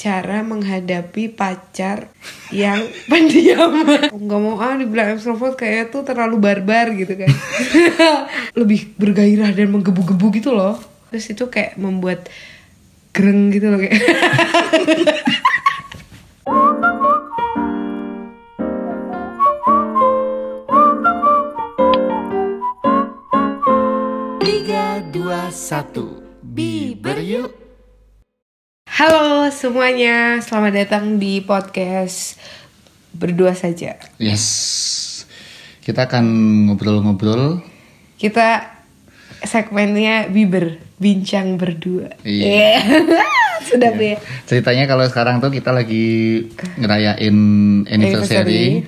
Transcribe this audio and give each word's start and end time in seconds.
cara 0.00 0.40
menghadapi 0.40 1.28
pacar 1.28 2.08
yang 2.48 2.80
pendiam. 3.12 3.84
Nggak 4.08 4.40
mau 4.40 4.56
ah 4.56 4.72
dibilang 4.72 5.20
extrovert 5.20 5.60
kayak 5.60 5.92
tuh 5.92 6.00
terlalu 6.00 6.40
barbar 6.40 6.96
gitu 6.96 7.20
kan. 7.20 7.28
Lebih 8.60 8.96
bergairah 8.96 9.52
dan 9.52 9.68
menggebu-gebu 9.68 10.26
gitu 10.40 10.56
loh. 10.56 10.80
Terus 11.12 11.28
itu 11.28 11.44
kayak 11.52 11.76
membuat 11.76 12.32
gereng 13.12 13.52
gitu 13.52 13.68
loh 13.68 13.76
kayak. 13.76 14.00
Tiga, 24.40 25.04
dua, 25.12 25.52
satu. 25.52 26.24
Biber 26.40 27.20
yuk 27.20 27.59
Halo 29.00 29.48
semuanya, 29.48 30.44
selamat 30.44 30.72
datang 30.76 31.16
di 31.16 31.40
podcast 31.40 32.36
berdua 33.16 33.56
saja. 33.56 33.96
Yes 34.20 34.44
Kita 35.80 36.04
akan 36.04 36.24
ngobrol-ngobrol 36.68 37.64
Kita 38.20 38.60
segmennya 39.40 40.28
Biber, 40.28 40.76
bincang 41.00 41.56
berdua. 41.56 42.12
Iya. 42.28 42.84
Sudah 43.72 43.96
ya. 43.96 44.20
Ceritanya 44.44 44.84
kalau 44.84 45.08
sekarang 45.08 45.40
tuh 45.40 45.48
kita 45.48 45.72
lagi 45.72 46.44
ngerayain 46.76 47.36
anniversary, 47.88 48.84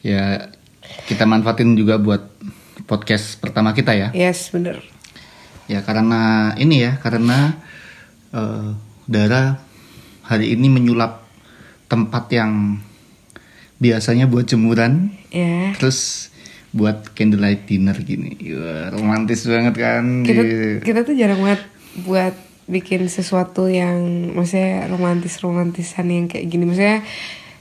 Ya 0.00 0.48
kita 1.12 1.28
manfaatin 1.28 1.76
juga 1.76 2.00
buat 2.00 2.24
podcast 2.88 3.36
pertama 3.36 3.76
kita 3.76 3.92
ya 3.92 4.16
Yes, 4.16 4.48
bener. 4.48 4.80
Ya 5.68 5.84
karena 5.84 6.56
ini 6.56 6.88
ya 6.88 6.96
Karena 7.04 7.52
eh, 8.32 8.91
Dara 9.12 9.60
hari 10.22 10.50
ini 10.50 10.66
menyulap 10.66 11.28
tempat 11.86 12.32
yang 12.32 12.80
biasanya 13.76 14.24
buat 14.24 14.46
jemuran 14.46 15.12
Ya. 15.28 15.72
Terus 15.74 16.28
buat 16.72 17.12
candlelight 17.12 17.64
dinner 17.64 17.96
gini 17.96 18.36
Wah, 18.52 18.88
Romantis 18.90 19.44
banget 19.44 19.74
kan 19.74 20.20
Kita 20.22 20.40
di- 20.40 20.80
kita 20.80 21.00
tuh 21.02 21.12
jarang 21.12 21.40
banget 21.40 21.60
buat 22.00 22.32
bikin 22.62 23.04
sesuatu 23.06 23.66
yang 23.66 23.96
maksudnya 24.32 24.86
romantis 24.86 25.36
romantisan 25.38 26.08
yang 26.08 26.24
kayak 26.26 26.46
gini. 26.46 26.64
Maksudnya 26.64 27.00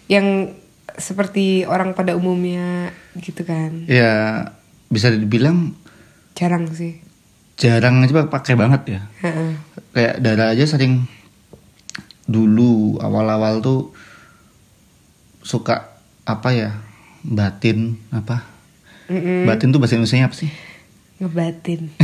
yang 0.08 0.52
seperti 0.94 1.64
orang 1.64 1.92
pada 1.92 2.14
umumnya 2.14 2.92
gitu 3.18 3.42
kan. 3.42 3.88
Ya 3.88 4.46
bisa 4.88 5.08
dibilang 5.10 5.76
Jarang 6.32 6.68
sih. 6.70 7.00
jarang 7.56 8.02
aja 8.02 8.26
pakai 8.26 8.56
banget 8.56 8.82
ya 8.90 9.02
Heeh. 9.22 9.52
Kayak 9.92 10.16
Dara 10.20 10.46
aja 10.50 10.66
sering 10.66 11.06
Dulu 12.24 12.72
awal-awal 12.98 13.60
tuh 13.60 13.92
Suka 15.40 15.90
apa 16.22 16.50
ya 16.52 16.70
Batin 17.22 17.98
apa 18.10 18.46
Mm-mm. 19.06 19.44
Batin 19.44 19.70
tuh 19.70 19.78
bahasa 19.78 19.96
Indonesia 19.96 20.24
apa 20.24 20.36
sih? 20.36 20.48
Ngebatin. 21.18 21.92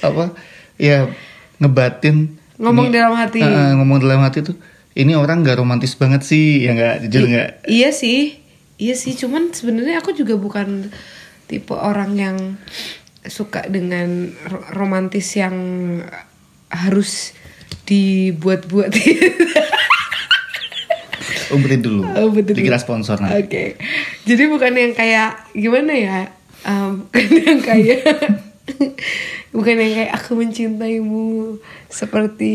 Apa? 0.00 0.32
Ya 0.76 1.08
ngebatin 1.56 2.40
Ngomong 2.56 2.88
Ini- 2.88 2.94
dalam 2.94 3.14
hati. 3.14 3.40
Eh, 3.40 3.72
ngomong 3.74 4.00
dalam 4.00 4.20
hati 4.20 4.40
tuh 4.42 4.56
ini 4.92 5.12
orang 5.12 5.40
nggak 5.40 5.56
romantis 5.56 5.94
banget 5.94 6.20
sih 6.20 6.60
ya 6.60 6.72
nggak 6.72 7.06
jujur 7.06 7.22
I- 7.22 7.30
nggak 7.30 7.48
Iya 7.64 7.88
sih, 7.90 8.36
iya 8.76 8.92
sih. 8.92 9.14
Cuman 9.14 9.48
sebenarnya 9.50 10.00
aku 10.00 10.12
juga 10.12 10.36
bukan 10.36 10.92
tipe 11.46 11.72
orang 11.72 12.16
yang 12.16 12.36
suka 13.22 13.64
dengan 13.64 14.28
ro- 14.42 14.66
romantis 14.74 15.24
yang 15.36 15.56
harus 16.70 17.34
dibuat-buat. 17.84 18.90
umpetin 21.50 21.82
dulu 21.82 22.06
betul. 22.30 22.54
dikira 22.54 22.78
sponsor 22.78 23.18
Oke, 23.18 23.26
nanti 23.26 23.58
jadi 24.22 24.46
bukan 24.46 24.70
yang 24.70 24.92
kayak 24.94 25.50
gimana 25.50 25.92
ya? 25.92 26.18
Um, 26.62 27.04
bukan 27.10 27.26
yang 27.42 27.58
kayak 27.58 28.00
bukan 29.50 29.74
yang 29.74 29.92
kayak 29.98 30.12
aku 30.14 30.38
mencintaimu 30.38 31.58
seperti 31.90 32.52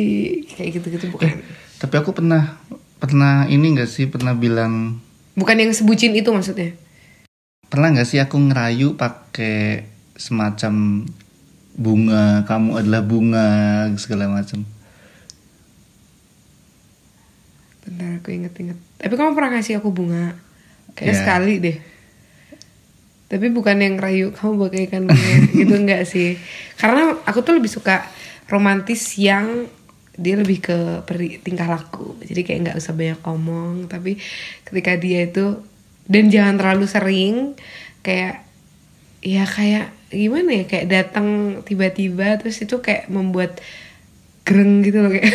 kayak 0.48 0.80
gitu-gitu 0.80 1.12
bukan. 1.12 1.44
tapi 1.76 1.96
aku 2.00 2.16
pernah 2.16 2.56
pernah 3.02 3.50
ini 3.52 3.76
nggak 3.76 3.90
sih 3.90 4.08
pernah 4.08 4.32
bilang 4.32 5.04
Bukan 5.36 5.60
yang 5.60 5.76
sebucin 5.76 6.16
itu 6.16 6.32
maksudnya. 6.32 6.72
pernah 7.68 7.92
nggak 7.92 8.08
sih 8.08 8.24
aku 8.24 8.40
ngerayu 8.40 8.96
pakai 8.96 9.84
semacam 10.16 11.04
bunga 11.76 12.48
kamu 12.48 12.80
adalah 12.80 13.02
bunga 13.04 13.48
segala 13.96 14.32
macam 14.32 14.64
Bentar 17.86 18.18
aku 18.18 18.34
inget-inget. 18.34 18.78
Tapi 18.98 19.14
kamu 19.14 19.38
pernah 19.38 19.52
ngasih 19.54 19.78
aku 19.78 19.94
bunga. 19.94 20.34
Kayak 20.98 21.06
Iya. 21.14 21.20
sekali 21.22 21.54
deh. 21.62 21.78
Tapi 23.26 23.46
bukan 23.54 23.78
yang 23.78 23.96
rayu 24.02 24.34
kamu 24.34 24.58
bagaikan 24.58 25.06
bunga. 25.06 25.34
gitu 25.60 25.74
enggak 25.78 26.02
sih. 26.10 26.34
Karena 26.82 27.14
aku 27.22 27.46
tuh 27.46 27.62
lebih 27.62 27.70
suka 27.70 28.02
romantis 28.50 29.06
yang 29.22 29.70
dia 30.16 30.34
lebih 30.34 30.64
ke 30.64 30.78
peri- 31.06 31.38
tingkah 31.44 31.70
laku. 31.70 32.18
Jadi 32.26 32.42
kayak 32.42 32.60
nggak 32.66 32.78
usah 32.82 32.94
banyak 32.98 33.20
ngomong. 33.22 33.86
Tapi 33.86 34.18
ketika 34.66 34.98
dia 34.98 35.30
itu 35.30 35.62
dan 36.10 36.34
jangan 36.34 36.58
terlalu 36.58 36.86
sering 36.90 37.54
kayak 38.02 38.42
ya 39.22 39.46
kayak 39.46 39.94
gimana 40.14 40.62
ya 40.62 40.64
kayak 40.70 40.88
datang 40.88 41.60
tiba-tiba 41.66 42.38
terus 42.38 42.62
itu 42.62 42.78
kayak 42.80 43.10
membuat 43.10 43.58
gereng 44.46 44.86
gitu 44.86 45.02
loh 45.02 45.10
kayak. 45.10 45.26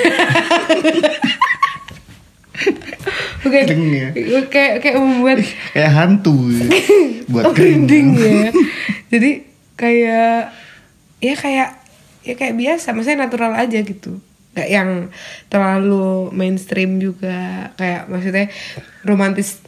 Gereng 3.40 3.84
ya? 3.90 4.08
kayak 4.46 4.84
kayak 4.84 4.96
membuat 5.00 5.40
kayak 5.72 5.90
hantu 5.90 6.36
buat 7.26 7.50
merinding 7.56 8.14
ya. 8.14 8.52
Jadi 9.12 9.30
kayak 9.74 10.54
ya 11.18 11.34
kayak 11.34 11.68
ya 12.20 12.34
kayak 12.36 12.54
biasa 12.54 12.92
maksudnya 12.94 13.26
natural 13.26 13.56
aja 13.56 13.80
gitu. 13.80 14.20
Nggak 14.54 14.68
yang 14.70 14.90
terlalu 15.48 16.30
mainstream 16.30 17.02
juga 17.02 17.70
kayak 17.74 18.06
maksudnya 18.06 18.46
romantis. 19.02 19.58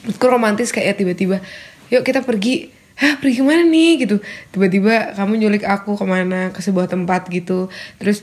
Menurutku 0.00 0.26
romantis 0.32 0.72
kayak 0.72 0.96
tiba-tiba 0.96 1.44
yuk 1.92 2.06
kita 2.06 2.24
pergi 2.24 2.72
Hah 3.00 3.16
pergi 3.16 3.40
ke 3.40 3.44
mana 3.44 3.64
nih? 3.64 4.04
Gitu. 4.04 4.20
Tiba-tiba 4.52 5.16
kamu 5.16 5.40
nyulik 5.40 5.64
aku 5.64 5.96
ke 5.96 6.04
mana 6.04 6.52
ke 6.52 6.60
sebuah 6.60 6.86
tempat 6.92 7.32
gitu. 7.32 7.72
Terus 7.96 8.20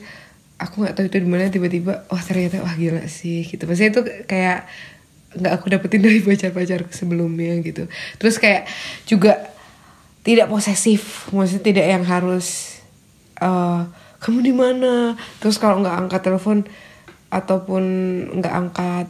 aku 0.61 0.85
nggak 0.85 0.93
tahu 0.97 1.05
itu 1.09 1.17
di 1.21 1.29
mana 1.29 1.49
tiba-tiba 1.49 2.05
wah 2.09 2.21
ternyata 2.21 2.61
wah 2.61 2.77
gila 2.77 3.09
sih 3.09 3.41
gitu. 3.49 3.65
Maksudnya 3.65 3.91
itu 3.97 4.01
kayak 4.29 4.69
nggak 5.37 5.53
aku 5.57 5.65
dapetin 5.73 6.01
dari 6.05 6.21
pacar-pacarku 6.21 6.93
sebelumnya 6.93 7.57
gitu. 7.65 7.89
Terus 8.21 8.37
kayak 8.37 8.69
juga 9.09 9.49
tidak 10.21 10.51
posesif 10.51 11.31
maksudnya 11.31 11.63
tidak 11.63 11.85
yang 11.87 12.03
harus 12.05 12.77
eh 13.41 13.81
kamu 14.17 14.39
di 14.45 14.53
mana? 14.53 15.17
Terus 15.41 15.57
kalau 15.57 15.81
nggak 15.81 15.97
angkat 16.05 16.21
telepon 16.21 16.65
ataupun 17.33 17.83
nggak 18.41 18.53
angkat 18.53 19.07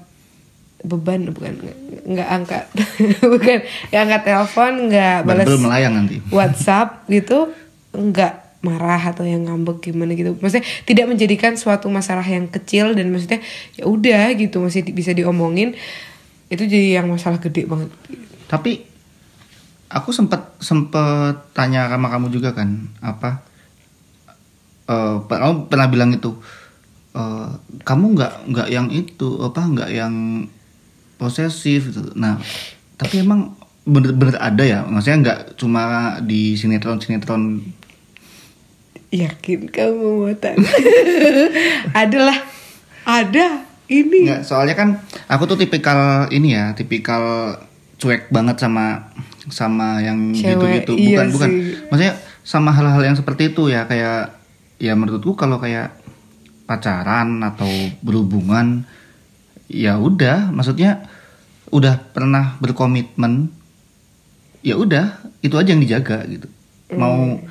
beban 0.85 1.33
bukan 1.33 1.57
nggak 2.05 2.29
angkat 2.29 2.63
bukan 3.33 3.65
nggak 3.89 4.01
angkat 4.07 4.21
telepon 4.29 4.73
nggak 4.93 5.17
balas 5.25 5.45
melayang 5.57 5.93
nanti. 5.97 6.21
WhatsApp 6.29 7.09
gitu 7.09 7.49
nggak 7.97 8.61
marah 8.61 8.99
atau 8.99 9.25
yang 9.25 9.45
ngambek 9.45 9.89
gimana 9.89 10.13
gitu. 10.13 10.37
Maksudnya 10.37 10.65
tidak 10.85 11.05
menjadikan 11.09 11.53
suatu 11.57 11.89
masalah 11.89 12.25
yang 12.25 12.49
kecil 12.49 12.93
dan 12.93 13.09
maksudnya 13.09 13.41
ya 13.77 13.89
udah 13.89 14.33
gitu 14.37 14.61
masih 14.61 14.85
bisa 14.93 15.13
diomongin 15.13 15.73
itu 16.47 16.63
jadi 16.63 17.01
yang 17.01 17.09
masalah 17.09 17.41
gede 17.41 17.65
banget. 17.65 17.89
Tapi 18.47 18.85
aku 19.87 20.09
sempat 20.11 20.55
sempat 20.59 21.51
tanya 21.55 21.87
sama 21.87 22.07
kamu 22.11 22.27
juga 22.31 22.51
kan 22.51 22.91
apa 22.99 23.41
eh 24.87 25.15
kamu 25.23 25.67
pernah 25.67 25.87
bilang 25.91 26.11
itu 26.15 26.31
eh, 27.15 27.49
kamu 27.83 28.05
nggak 28.15 28.33
nggak 28.51 28.67
yang 28.71 28.87
itu 28.91 29.39
apa 29.43 29.61
nggak 29.63 29.89
yang 29.91 30.13
posesif 31.17 31.91
gitu. 31.91 32.13
Nah 32.15 32.39
tapi 32.97 33.21
emang 33.21 33.53
bener-bener 33.83 34.37
ada 34.37 34.63
ya? 34.63 34.79
Maksudnya 34.85 35.17
nggak 35.21 35.39
cuma 35.59 36.17
di 36.23 36.55
sinetron 36.55 37.01
sinetron 37.01 37.61
yakin 39.07 39.71
kamu 39.71 40.27
mau 40.27 40.35
tanya 40.35 40.67
adalah 42.05 42.37
ada 43.07 43.63
ini. 43.87 44.27
Nggak 44.27 44.43
soalnya 44.45 44.75
kan 44.75 44.89
aku 45.31 45.43
tuh 45.47 45.57
tipikal 45.59 46.27
ini 46.29 46.55
ya 46.55 46.75
tipikal 46.75 47.55
cuek 47.97 48.29
banget 48.29 48.61
sama 48.61 49.09
sama 49.47 50.03
yang 50.03 50.35
gitu-gitu. 50.35 50.93
iya 50.99 51.23
bukan 51.23 51.27
bukan. 51.33 51.49
sih. 51.49 51.61
maksudnya 51.87 52.13
sama 52.43 52.69
hal-hal 52.75 53.01
yang 53.03 53.17
seperti 53.17 53.55
itu 53.55 53.71
ya 53.71 53.87
kayak 53.87 54.37
ya 54.77 54.93
menurutku 54.93 55.33
kalau 55.33 55.57
kayak 55.57 55.95
pacaran 56.67 57.41
atau 57.41 57.67
berhubungan 58.03 58.83
ya 59.67 59.99
udah 59.99 60.51
maksudnya 60.51 61.07
udah 61.71 61.99
pernah 62.15 62.55
berkomitmen 62.63 63.51
ya 64.63 64.79
udah 64.79 65.19
itu 65.43 65.55
aja 65.59 65.75
yang 65.75 65.83
dijaga 65.83 66.23
gitu. 66.27 66.47
Mau 66.95 67.43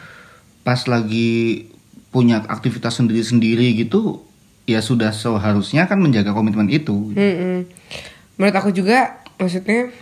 pas 0.64 0.80
lagi 0.88 1.68
punya 2.10 2.40
aktivitas 2.48 2.96
sendiri-sendiri 2.98 3.76
gitu 3.76 4.24
ya 4.66 4.80
sudah 4.80 5.12
seharusnya 5.12 5.86
kan 5.86 6.00
menjaga 6.00 6.32
komitmen 6.32 6.66
itu. 6.72 7.12
Mm-mm. 7.12 7.68
Menurut 8.40 8.56
aku 8.56 8.72
juga 8.72 9.22
maksudnya 9.36 9.92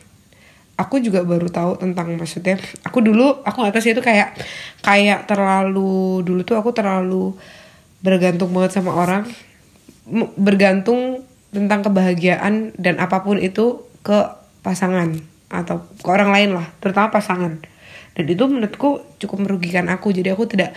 aku 0.75 1.03
juga 1.03 1.23
baru 1.23 1.51
tahu 1.51 1.79
tentang 1.79 2.15
maksudnya 2.15 2.59
aku 2.83 3.03
dulu 3.03 3.43
aku 3.47 3.67
sih 3.83 3.95
itu 3.95 4.03
kayak 4.03 4.39
kayak 4.83 5.27
terlalu 5.27 6.23
dulu 6.23 6.43
tuh 6.43 6.59
aku 6.59 6.75
terlalu 6.75 7.35
bergantung 8.03 8.51
banget 8.51 8.79
sama 8.79 8.95
orang 8.95 9.27
bergantung 10.39 11.23
tentang 11.55 11.87
kebahagiaan 11.87 12.75
dan 12.75 12.99
apa 12.99 13.23
pun 13.23 13.39
itu 13.39 13.87
ke 14.03 14.19
pasangan 14.67 15.15
atau 15.49 15.87
ke 15.87 16.09
orang 16.11 16.35
lain 16.35 16.51
lah 16.59 16.67
terutama 16.83 17.15
pasangan. 17.15 17.63
Dan 18.15 18.31
itu 18.31 18.47
menurutku 18.47 19.03
cukup 19.19 19.43
merugikan 19.43 19.91
aku. 19.91 20.15
Jadi 20.15 20.31
aku 20.31 20.47
tidak 20.47 20.71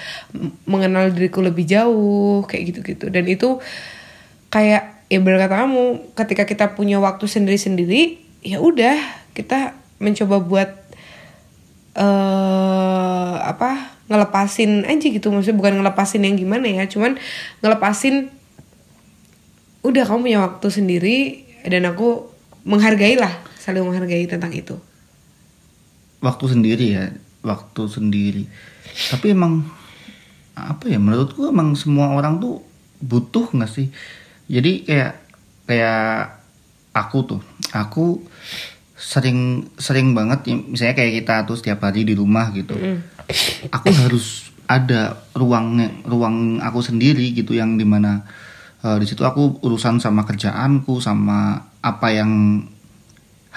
mengenal 0.66 1.14
diriku 1.14 1.46
lebih 1.46 1.70
jauh 1.70 2.42
kayak 2.50 2.74
gitu-gitu. 2.74 3.14
Dan 3.14 3.30
itu 3.30 3.62
kayak 4.50 5.06
ya 5.08 5.18
benar 5.22 5.46
kata 5.46 5.56
kamu 5.66 5.84
ketika 6.18 6.44
kita 6.50 6.66
punya 6.74 6.98
waktu 6.98 7.30
sendiri-sendiri 7.30 8.20
ya 8.42 8.58
udah 8.58 8.98
kita 9.38 9.78
mencoba 10.02 10.42
buat 10.42 10.70
eh 11.98 13.36
apa 13.38 13.94
ngelepasin 14.10 14.90
aja 14.90 15.06
gitu. 15.06 15.30
Maksudnya 15.30 15.58
bukan 15.62 15.74
ngelepasin 15.78 16.26
yang 16.26 16.42
gimana 16.42 16.66
ya 16.66 16.90
cuman 16.90 17.22
ngelepasin 17.62 18.34
udah 19.88 20.04
kamu 20.04 20.20
punya 20.28 20.40
waktu 20.44 20.68
sendiri 20.68 21.18
dan 21.64 21.88
aku 21.88 22.28
menghargai 22.68 23.16
lah 23.16 23.32
saling 23.56 23.88
menghargai 23.88 24.28
tentang 24.28 24.52
itu. 24.52 24.76
Waktu 26.20 26.46
sendiri 26.52 26.86
ya 26.92 27.06
waktu 27.48 27.82
sendiri. 27.88 28.44
Tapi 29.12 29.32
emang 29.32 29.64
apa 30.58 30.90
ya 30.90 31.00
menurutku 31.00 31.48
emang 31.48 31.78
semua 31.80 32.12
orang 32.12 32.44
tuh 32.44 32.60
butuh 33.00 33.48
nggak 33.56 33.72
sih? 33.72 33.88
Jadi 34.52 34.84
kayak 34.84 35.14
kayak 35.68 36.42
aku 36.92 37.18
tuh 37.24 37.42
aku 37.72 38.24
sering 38.98 39.70
sering 39.78 40.18
banget 40.18 40.50
ya, 40.50 40.56
misalnya 40.58 40.96
kayak 40.98 41.14
kita 41.22 41.36
tuh 41.46 41.56
setiap 41.56 41.86
hari 41.86 42.04
di 42.04 42.18
rumah 42.18 42.50
gitu. 42.52 42.74
Aku 43.72 43.88
harus 43.94 44.52
ada 44.68 45.24
ruangnya 45.32 45.94
ruang 46.04 46.60
aku 46.60 46.84
sendiri 46.84 47.32
gitu 47.32 47.56
yang 47.56 47.80
di 47.80 47.88
mana 47.88 48.28
eh, 48.88 48.98
di 49.04 49.06
situ 49.06 49.28
aku 49.28 49.60
urusan 49.60 50.00
sama 50.00 50.24
kerjaanku 50.24 51.04
sama 51.04 51.68
apa 51.84 52.08
yang 52.16 52.64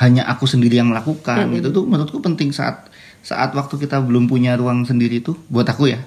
hanya 0.02 0.26
aku 0.26 0.48
sendiri 0.50 0.80
yang 0.80 0.90
melakukan 0.90 1.46
gitu 1.54 1.70
tuh 1.70 1.84
menurutku 1.86 2.18
penting 2.18 2.50
saat 2.50 2.90
saat 3.22 3.52
waktu 3.54 3.78
kita 3.78 4.00
belum 4.02 4.26
punya 4.26 4.56
ruang 4.58 4.82
sendiri 4.82 5.22
tuh 5.22 5.36
buat 5.52 5.68
aku 5.68 5.92
ya 5.92 6.00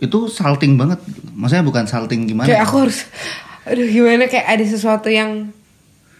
itu 0.00 0.18
salting 0.30 0.80
banget 0.80 1.02
gitu. 1.04 1.28
maksudnya 1.36 1.66
bukan 1.66 1.84
salting 1.84 2.24
gimana 2.30 2.48
kayak 2.48 2.62
ya. 2.62 2.66
aku 2.66 2.76
harus 2.88 3.06
aduh 3.68 3.86
gimana 3.86 4.26
kayak 4.26 4.46
ada 4.48 4.64
sesuatu 4.66 5.10
yang 5.10 5.52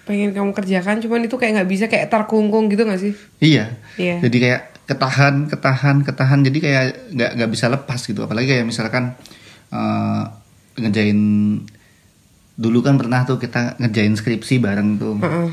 pengen 0.02 0.34
kamu 0.34 0.50
kerjakan 0.50 0.98
cuman 0.98 1.26
itu 1.30 1.38
kayak 1.38 1.62
nggak 1.62 1.70
bisa 1.70 1.86
kayak 1.86 2.10
terkungkung 2.10 2.66
gitu 2.66 2.82
nggak 2.82 3.00
sih 3.00 3.14
Iya. 3.38 3.78
Iya. 3.94 4.18
Jadi 4.22 4.36
kayak 4.38 4.62
ketahan, 4.86 5.34
ketahan, 5.46 5.96
ketahan. 6.02 6.40
Jadi 6.42 6.58
kayak 6.58 6.84
nggak 7.14 7.30
nggak 7.38 7.50
bisa 7.50 7.66
lepas 7.70 8.00
gitu. 8.02 8.20
Apalagi 8.26 8.46
kayak 8.58 8.66
misalkan 8.66 9.14
eh, 9.70 10.22
ngerjain 10.78 11.20
dulu 12.56 12.84
kan 12.84 13.00
pernah 13.00 13.24
tuh 13.24 13.40
kita 13.40 13.80
ngerjain 13.80 14.14
skripsi 14.14 14.60
bareng 14.60 15.00
tuh. 15.00 15.16
Heeh. 15.20 15.48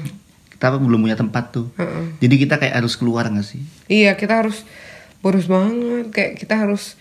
Kita 0.51 0.75
belum 0.75 1.07
punya 1.07 1.15
tempat 1.15 1.55
tuh. 1.55 1.71
Heeh. 1.79 2.19
Jadi 2.19 2.35
kita 2.35 2.59
kayak 2.59 2.83
harus 2.83 2.99
keluar 2.99 3.27
nggak 3.27 3.47
sih? 3.47 3.61
Iya 3.87 4.19
kita 4.19 4.43
harus 4.43 4.67
boros 5.19 5.47
banget 5.47 6.11
kayak 6.15 6.31
kita 6.39 6.55
harus 6.55 6.95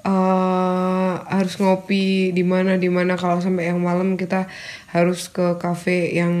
eh 0.00 1.14
harus 1.28 1.60
ngopi 1.60 2.32
di 2.32 2.40
mana 2.40 2.80
di 2.80 2.88
mana 2.88 3.20
kalau 3.20 3.36
sampai 3.36 3.68
yang 3.68 3.84
malam 3.84 4.16
kita 4.16 4.48
harus 4.88 5.28
ke 5.28 5.60
kafe 5.60 6.16
yang 6.16 6.32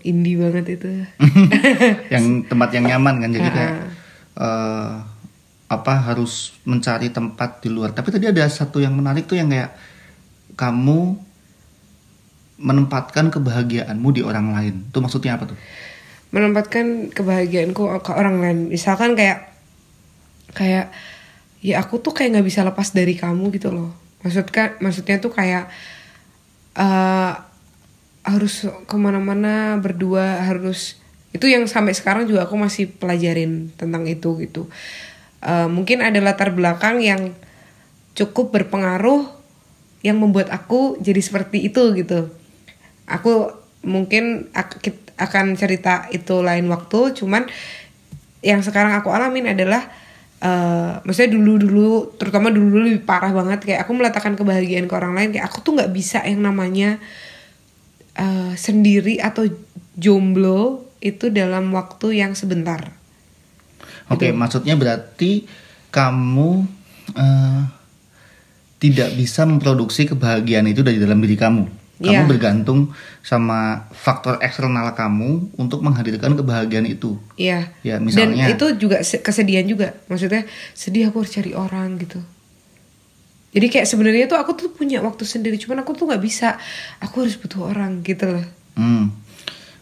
indie 0.00 0.40
banget 0.40 0.80
itu. 0.80 1.06
yang 2.14 2.46
tempat 2.48 2.72
yang 2.72 2.88
nyaman 2.88 3.20
kan. 3.20 3.30
Jadi 3.30 3.48
Ha-ha. 3.48 3.56
kayak 3.56 3.74
eh, 4.40 4.92
apa 5.72 5.92
harus 6.04 6.56
mencari 6.68 7.08
tempat 7.08 7.64
di 7.64 7.68
luar. 7.72 7.96
Tapi 7.96 8.12
tadi 8.12 8.28
ada 8.28 8.44
satu 8.48 8.80
yang 8.80 8.92
menarik 8.92 9.24
tuh 9.24 9.40
yang 9.40 9.48
kayak 9.48 9.72
kamu 10.56 11.16
menempatkan 12.62 13.34
kebahagiaanmu 13.34 14.08
di 14.14 14.22
orang 14.22 14.54
lain. 14.54 14.74
Itu 14.88 15.02
maksudnya 15.02 15.34
apa 15.34 15.50
tuh? 15.50 15.58
Menempatkan 16.30 17.10
kebahagiaanku 17.10 17.82
ke 18.00 18.12
orang 18.14 18.38
lain. 18.38 18.58
Misalkan 18.70 19.18
kayak 19.18 19.52
kayak 20.54 20.94
ya 21.58 21.82
aku 21.82 21.98
tuh 21.98 22.14
kayak 22.14 22.38
nggak 22.38 22.46
bisa 22.46 22.62
lepas 22.62 22.94
dari 22.94 23.18
kamu 23.18 23.50
gitu 23.52 23.74
loh. 23.74 23.90
Maksudkan 24.22 24.78
maksudnya 24.78 25.18
tuh 25.18 25.34
kayak 25.34 25.66
eh 26.78 27.32
harus 28.22 28.70
ke 28.86 28.96
mana-mana 28.96 29.74
berdua 29.82 30.46
harus 30.46 31.02
itu 31.34 31.50
yang 31.50 31.66
sampai 31.66 31.90
sekarang 31.90 32.30
juga 32.30 32.46
aku 32.46 32.54
masih 32.54 32.86
pelajarin 32.86 33.74
tentang 33.74 34.06
itu 34.06 34.38
gitu. 34.38 34.70
Eh, 35.42 35.68
mungkin 35.68 36.06
ada 36.06 36.22
latar 36.22 36.54
belakang 36.54 37.02
yang 37.02 37.34
cukup 38.14 38.54
berpengaruh 38.54 39.26
yang 40.06 40.20
membuat 40.22 40.54
aku 40.54 41.00
jadi 41.02 41.18
seperti 41.18 41.66
itu 41.66 41.82
gitu. 41.98 42.30
Aku 43.12 43.52
mungkin 43.84 44.48
akan 45.18 45.54
cerita 45.58 46.08
itu 46.10 46.40
lain 46.40 46.66
waktu, 46.72 47.12
cuman 47.18 47.46
yang 48.42 48.64
sekarang 48.64 48.96
aku 48.98 49.12
alamin 49.12 49.54
adalah 49.54 49.86
eh 50.42 50.98
maksudnya 51.06 51.38
dulu 51.38 51.54
dulu 51.54 51.90
terutama 52.18 52.50
dulu 52.50 52.74
dulu 52.74 52.82
lebih 52.90 53.06
parah 53.06 53.30
banget 53.30 53.62
kayak 53.62 53.86
aku 53.86 53.94
meletakkan 53.94 54.34
kebahagiaan 54.34 54.90
ke 54.90 54.94
orang 54.98 55.14
lain 55.14 55.30
kayak 55.30 55.46
aku 55.46 55.62
tuh 55.62 55.78
nggak 55.78 55.94
bisa 55.94 56.18
yang 56.26 56.42
namanya 56.42 56.98
eh, 58.18 58.50
sendiri 58.58 59.22
atau 59.22 59.46
jomblo 59.94 60.90
itu 60.98 61.30
dalam 61.30 61.70
waktu 61.70 62.18
yang 62.18 62.34
sebentar 62.34 62.90
Oke, 64.12 64.28
maksudnya 64.34 64.76
berarti 64.76 65.48
kamu 65.88 66.66
eh, 67.16 67.62
tidak 68.82 69.14
bisa 69.14 69.46
memproduksi 69.48 70.04
kebahagiaan 70.04 70.66
itu 70.68 70.82
dari 70.82 70.98
dalam 70.98 71.22
diri 71.22 71.38
kamu. 71.38 71.64
Kamu 72.02 72.10
Iya. 72.12 72.26
bergantung 72.26 72.90
sama 73.20 73.86
faktor 73.88 74.36
eksternal 74.38 74.90
kamu 74.92 75.54
untuk 75.54 75.80
menghadirkan 75.80 76.34
kebahagiaan 76.34 76.84
itu. 76.84 77.14
Iya. 77.34 77.70
Ya, 77.80 77.96
misalnya- 77.96 78.50
Dan 78.50 78.52
itu 78.52 78.66
juga 78.76 79.00
se- 79.00 79.18
kesedihan 79.18 79.62
juga. 79.62 79.94
Maksudnya 80.06 80.42
sedih 80.72 81.08
aku 81.08 81.22
harus 81.22 81.30
cari 81.30 81.54
orang 81.54 81.94
gitu. 81.96 82.18
Jadi 83.52 83.66
kayak 83.68 83.84
sebenarnya 83.84 84.26
tuh 84.26 84.34
aku 84.34 84.52
tuh 84.52 84.68
punya 84.68 84.98
waktu 84.98 85.22
sendiri, 85.22 85.54
cuman 85.56 85.80
aku 85.80 85.92
tuh 85.92 86.08
nggak 86.08 86.20
bisa. 86.20 86.56
Aku 86.98 87.22
harus 87.22 87.36
butuh 87.36 87.68
orang 87.68 88.00
gitu 88.00 88.26
loh. 88.26 88.46
Hmm. 88.74 89.12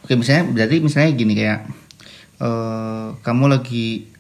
Oke, 0.03 0.13
misalnya 0.13 0.51
berarti 0.51 0.77
misalnya 0.79 1.11
gini 1.15 1.33
kayak 1.35 1.61
eh, 2.37 3.09
kamu 3.17 3.45
lagi 3.49 4.11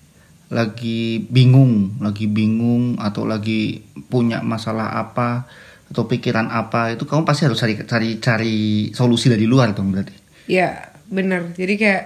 lagi 0.46 1.24
bingung, 1.26 1.98
lagi 1.98 2.26
bingung 2.26 2.94
atau 2.96 3.22
lagi 3.22 3.80
punya 4.06 4.38
masalah 4.40 4.98
apa 4.98 5.46
atau 5.90 6.06
pikiran 6.06 6.46
apa 6.54 6.94
itu 6.94 7.02
kamu 7.02 7.26
pasti 7.26 7.50
harus 7.50 7.58
cari 7.58 7.74
cari 7.82 8.10
cari 8.22 8.56
solusi 8.94 9.26
dari 9.26 9.42
luar 9.42 9.74
dong 9.74 9.90
berarti. 9.90 10.14
Ya 10.46 10.94
benar. 11.10 11.50
Jadi 11.58 11.74
kayak 11.74 12.04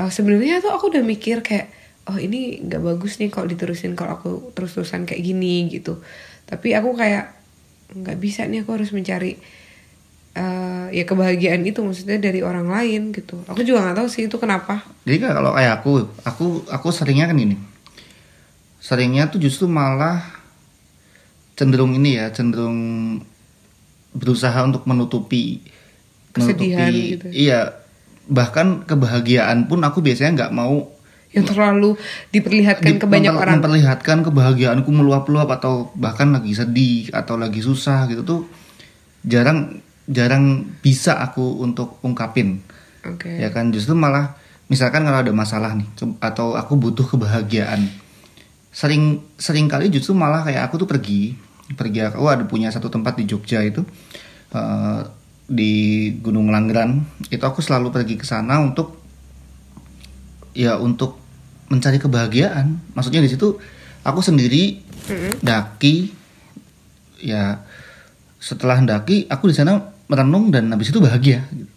eh, 0.00 0.10
sebenarnya 0.10 0.64
tuh 0.64 0.72
aku 0.72 0.88
udah 0.88 1.04
mikir 1.04 1.44
kayak 1.44 1.68
oh 2.08 2.16
ini 2.16 2.64
nggak 2.64 2.80
bagus 2.80 3.20
nih 3.20 3.28
kalau 3.28 3.44
diterusin 3.44 3.92
kalau 3.92 4.16
aku 4.16 4.30
terus-terusan 4.56 5.04
kayak 5.04 5.20
gini 5.20 5.68
gitu. 5.68 6.00
Tapi 6.48 6.72
aku 6.72 6.96
kayak 6.96 7.36
nggak 7.92 8.18
bisa 8.18 8.48
nih 8.48 8.64
aku 8.64 8.72
harus 8.72 8.88
mencari 8.96 9.36
eh, 10.32 10.86
ya 10.96 11.04
kebahagiaan 11.04 11.60
itu 11.60 11.84
maksudnya 11.84 12.16
dari 12.16 12.40
orang 12.40 12.72
lain 12.72 13.12
gitu. 13.12 13.36
Aku 13.52 13.60
juga 13.68 13.84
nggak 13.84 14.00
tahu 14.00 14.08
sih 14.08 14.32
itu 14.32 14.36
kenapa. 14.40 14.80
Jadi 15.04 15.20
kalau 15.20 15.52
kayak 15.52 15.84
aku, 15.84 15.92
aku 16.24 16.46
aku 16.72 16.88
seringnya 16.88 17.28
kan 17.28 17.36
gini. 17.36 17.60
Seringnya 18.80 19.28
tuh 19.28 19.44
justru 19.44 19.68
malah 19.68 20.45
cenderung 21.56 21.92
ini 21.92 22.14
ya, 22.14 22.28
cenderung 22.30 22.78
berusaha 24.12 24.56
untuk 24.60 24.84
menutupi 24.84 25.60
Kesedihan 26.30 26.88
menutupi- 26.88 27.10
gitu. 27.12 27.26
Iya. 27.30 27.60
Bahkan 28.26 28.84
kebahagiaan 28.84 29.64
pun 29.64 29.80
aku 29.80 30.00
biasanya 30.00 30.36
nggak 30.36 30.52
mau 30.52 30.92
yang 31.30 31.44
terlalu 31.44 31.94
diperlihatkan 32.30 32.86
di- 32.86 32.98
ke 32.98 33.04
banyak 33.04 33.28
memper- 33.28 33.42
orang. 33.42 33.54
memperlihatkan 33.60 34.18
kebahagiaanku 34.22 34.88
meluap-luap 34.88 35.48
atau 35.52 35.92
bahkan 35.92 36.28
lagi 36.30 36.52
sedih 36.52 37.08
atau 37.10 37.36
lagi 37.36 37.60
susah 37.60 38.04
gitu 38.06 38.22
tuh 38.22 38.40
jarang 39.20 39.78
jarang 40.06 40.44
bisa 40.80 41.18
aku 41.18 41.60
untuk 41.60 42.00
ungkapin 42.00 42.62
Oke. 43.04 43.36
ya 43.36 43.50
kan 43.50 43.68
justru 43.68 43.92
malah 43.92 44.32
misalkan 44.66 45.04
kalau 45.04 45.20
ada 45.20 45.30
masalah 45.30 45.76
nih 45.76 45.84
ke- 45.92 46.16
atau 46.18 46.56
aku 46.56 46.72
butuh 46.74 47.04
kebahagiaan 47.06 47.84
sering 48.70 49.20
sering 49.36 49.66
kali 49.66 49.88
justru 49.88 50.12
malah 50.12 50.40
kayak 50.40 50.64
aku 50.64 50.78
tuh 50.78 50.88
pergi 50.88 51.36
pergi 51.74 52.06
aku 52.06 52.26
ada 52.30 52.46
punya 52.46 52.70
satu 52.70 52.86
tempat 52.86 53.18
di 53.18 53.26
Jogja 53.26 53.64
itu 53.66 53.82
eh, 54.54 55.02
di 55.46 55.72
Gunung 56.22 56.50
Langgeran 56.50 57.02
itu 57.30 57.42
aku 57.42 57.62
selalu 57.62 57.90
pergi 57.90 58.14
ke 58.18 58.26
sana 58.26 58.62
untuk 58.62 58.98
ya 60.54 60.78
untuk 60.78 61.18
mencari 61.66 61.98
kebahagiaan 61.98 62.94
maksudnya 62.94 63.22
di 63.22 63.30
situ 63.30 63.58
aku 64.06 64.20
sendiri 64.22 64.78
daki 65.42 66.14
ya 67.22 67.62
setelah 68.38 68.78
hendaki 68.78 69.26
aku 69.26 69.50
di 69.50 69.54
sana 69.58 69.90
merenung 70.06 70.54
dan 70.54 70.70
habis 70.70 70.94
itu 70.94 71.02
bahagia 71.02 71.42
gitu. 71.50 71.72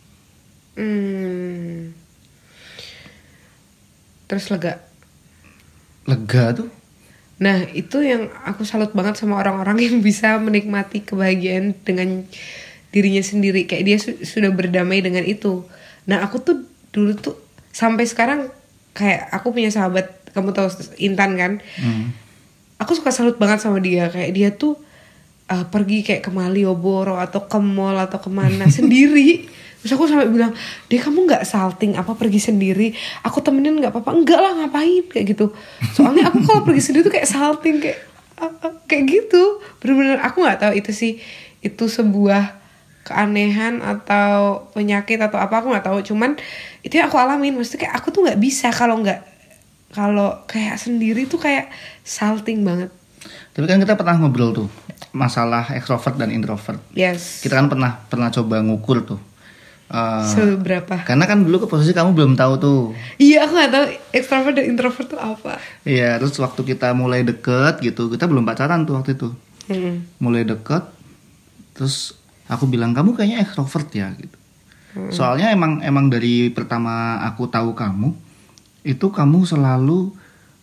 Hmm. 0.78 1.92
Terus 4.30 4.46
lega. 4.54 4.74
lega 6.06 6.44
tuh 6.58 6.70
Nah, 7.40 7.64
itu 7.72 8.04
yang 8.04 8.28
aku 8.44 8.68
salut 8.68 8.92
banget 8.92 9.16
sama 9.16 9.40
orang-orang 9.40 9.80
yang 9.80 9.96
bisa 10.08 10.38
menikmati 10.38 11.04
kebahagiaan 11.04 11.76
dengan 11.88 12.28
dirinya 12.92 13.24
sendiri. 13.24 13.66
Kayak 13.66 13.84
dia 13.88 13.98
su- 13.98 14.22
sudah 14.24 14.52
berdamai 14.52 15.00
dengan 15.00 15.24
itu. 15.24 15.64
Nah, 16.06 16.24
aku 16.24 16.44
tuh 16.44 16.68
dulu 16.92 17.16
tuh 17.16 17.36
sampai 17.72 18.04
sekarang 18.04 18.52
kayak 18.92 19.32
aku 19.32 19.56
punya 19.56 19.72
sahabat, 19.72 20.12
kamu 20.36 20.52
tahu 20.52 20.68
Intan 21.00 21.40
kan? 21.40 21.52
Hmm. 21.80 22.12
Aku 22.80 22.96
suka 22.96 23.12
salut 23.12 23.40
banget 23.40 23.64
sama 23.64 23.80
dia. 23.80 24.12
Kayak 24.12 24.32
dia 24.36 24.50
tuh 24.56 24.76
uh, 25.48 25.66
pergi 25.68 26.04
kayak 26.04 26.28
ke 26.28 26.32
Malioboro 26.32 27.16
atau 27.20 27.48
ke 27.48 27.60
mall 27.60 27.98
atau 28.00 28.20
ke 28.20 28.30
mana 28.32 28.68
sendiri. 28.78 29.48
Terus 29.80 29.96
aku 29.96 30.06
sampai 30.06 30.28
bilang, 30.28 30.52
dia 30.86 31.00
kamu 31.00 31.24
nggak 31.24 31.44
salting 31.44 31.96
apa 31.96 32.12
pergi 32.12 32.38
sendiri? 32.38 32.92
Aku 33.24 33.40
temenin 33.40 33.80
nggak 33.80 33.96
apa-apa? 33.96 34.12
Enggak 34.12 34.40
lah 34.40 34.52
ngapain 34.60 35.08
kayak 35.08 35.26
gitu. 35.32 35.56
Soalnya 35.96 36.28
aku 36.28 36.44
kalau 36.44 36.62
pergi 36.64 36.84
sendiri 36.84 37.08
tuh 37.08 37.14
kayak 37.14 37.26
salting 37.26 37.80
kayak 37.80 38.00
ah, 38.36 38.52
ah, 38.60 38.76
kayak 38.86 39.08
gitu. 39.08 39.64
Bener-bener 39.80 40.20
aku 40.20 40.44
nggak 40.44 40.60
tahu 40.60 40.74
itu 40.76 40.92
sih 40.92 41.14
itu 41.60 41.88
sebuah 41.88 42.60
keanehan 43.04 43.80
atau 43.80 44.68
penyakit 44.72 45.16
atau 45.18 45.40
apa 45.40 45.64
aku 45.64 45.72
nggak 45.72 45.88
tahu. 45.88 46.04
Cuman 46.04 46.36
itu 46.84 47.00
yang 47.00 47.08
aku 47.08 47.16
alamin. 47.16 47.56
Maksudnya 47.56 47.88
kayak 47.88 47.96
aku 48.04 48.08
tuh 48.12 48.28
nggak 48.28 48.40
bisa 48.40 48.76
kalau 48.76 49.00
nggak 49.00 49.20
kalau 49.90 50.44
kayak 50.46 50.76
sendiri 50.76 51.26
tuh 51.26 51.40
kayak 51.40 51.72
salting 52.04 52.62
banget. 52.62 52.92
tapi 53.52 53.68
kan 53.68 53.82
kita 53.82 53.98
pernah 53.98 54.16
ngobrol 54.16 54.56
tuh 54.56 54.70
masalah 55.12 55.66
ekstrovert 55.76 56.16
dan 56.16 56.32
introvert 56.32 56.80
Yes. 56.94 57.42
kita 57.44 57.58
kan 57.58 57.68
pernah 57.68 58.00
pernah 58.08 58.32
coba 58.32 58.64
ngukur 58.64 59.04
tuh 59.04 59.20
Eh, 59.90 60.26
Seberapa? 60.30 61.02
karena 61.02 61.26
kan 61.26 61.42
dulu 61.42 61.66
ke 61.66 61.68
posisi 61.68 61.98
kamu 61.98 62.14
belum 62.14 62.34
tahu 62.38 62.54
tuh 62.62 62.82
Iya 63.18 63.50
aku 63.50 63.58
gak 63.58 63.74
tahu 63.74 63.86
extrovert 64.14 64.54
dan 64.54 64.66
introvert 64.70 65.08
tuh 65.10 65.18
apa. 65.18 65.58
Iya, 65.82 66.22
terus 66.22 66.38
waktu 66.38 66.62
kita 66.62 66.94
mulai 66.94 67.26
deket 67.26 67.82
gitu, 67.82 68.06
kita 68.14 68.30
belum 68.30 68.46
pacaran 68.46 68.86
tuh 68.86 69.02
waktu 69.02 69.18
itu. 69.18 69.34
Hmm. 69.66 70.06
Mulai 70.22 70.46
deket, 70.46 70.86
terus 71.74 72.14
aku 72.46 72.70
bilang 72.70 72.94
kamu 72.94 73.18
kayaknya 73.18 73.42
ekstrovert 73.42 73.90
ya 73.90 74.14
gitu. 74.14 74.38
Soalnya 75.10 75.54
emang 75.54 75.82
emang 75.86 76.10
dari 76.10 76.50
pertama 76.54 77.22
aku 77.26 77.50
tahu 77.50 77.74
kamu, 77.74 78.14
itu 78.86 79.10
kamu 79.10 79.46
selalu 79.46 80.14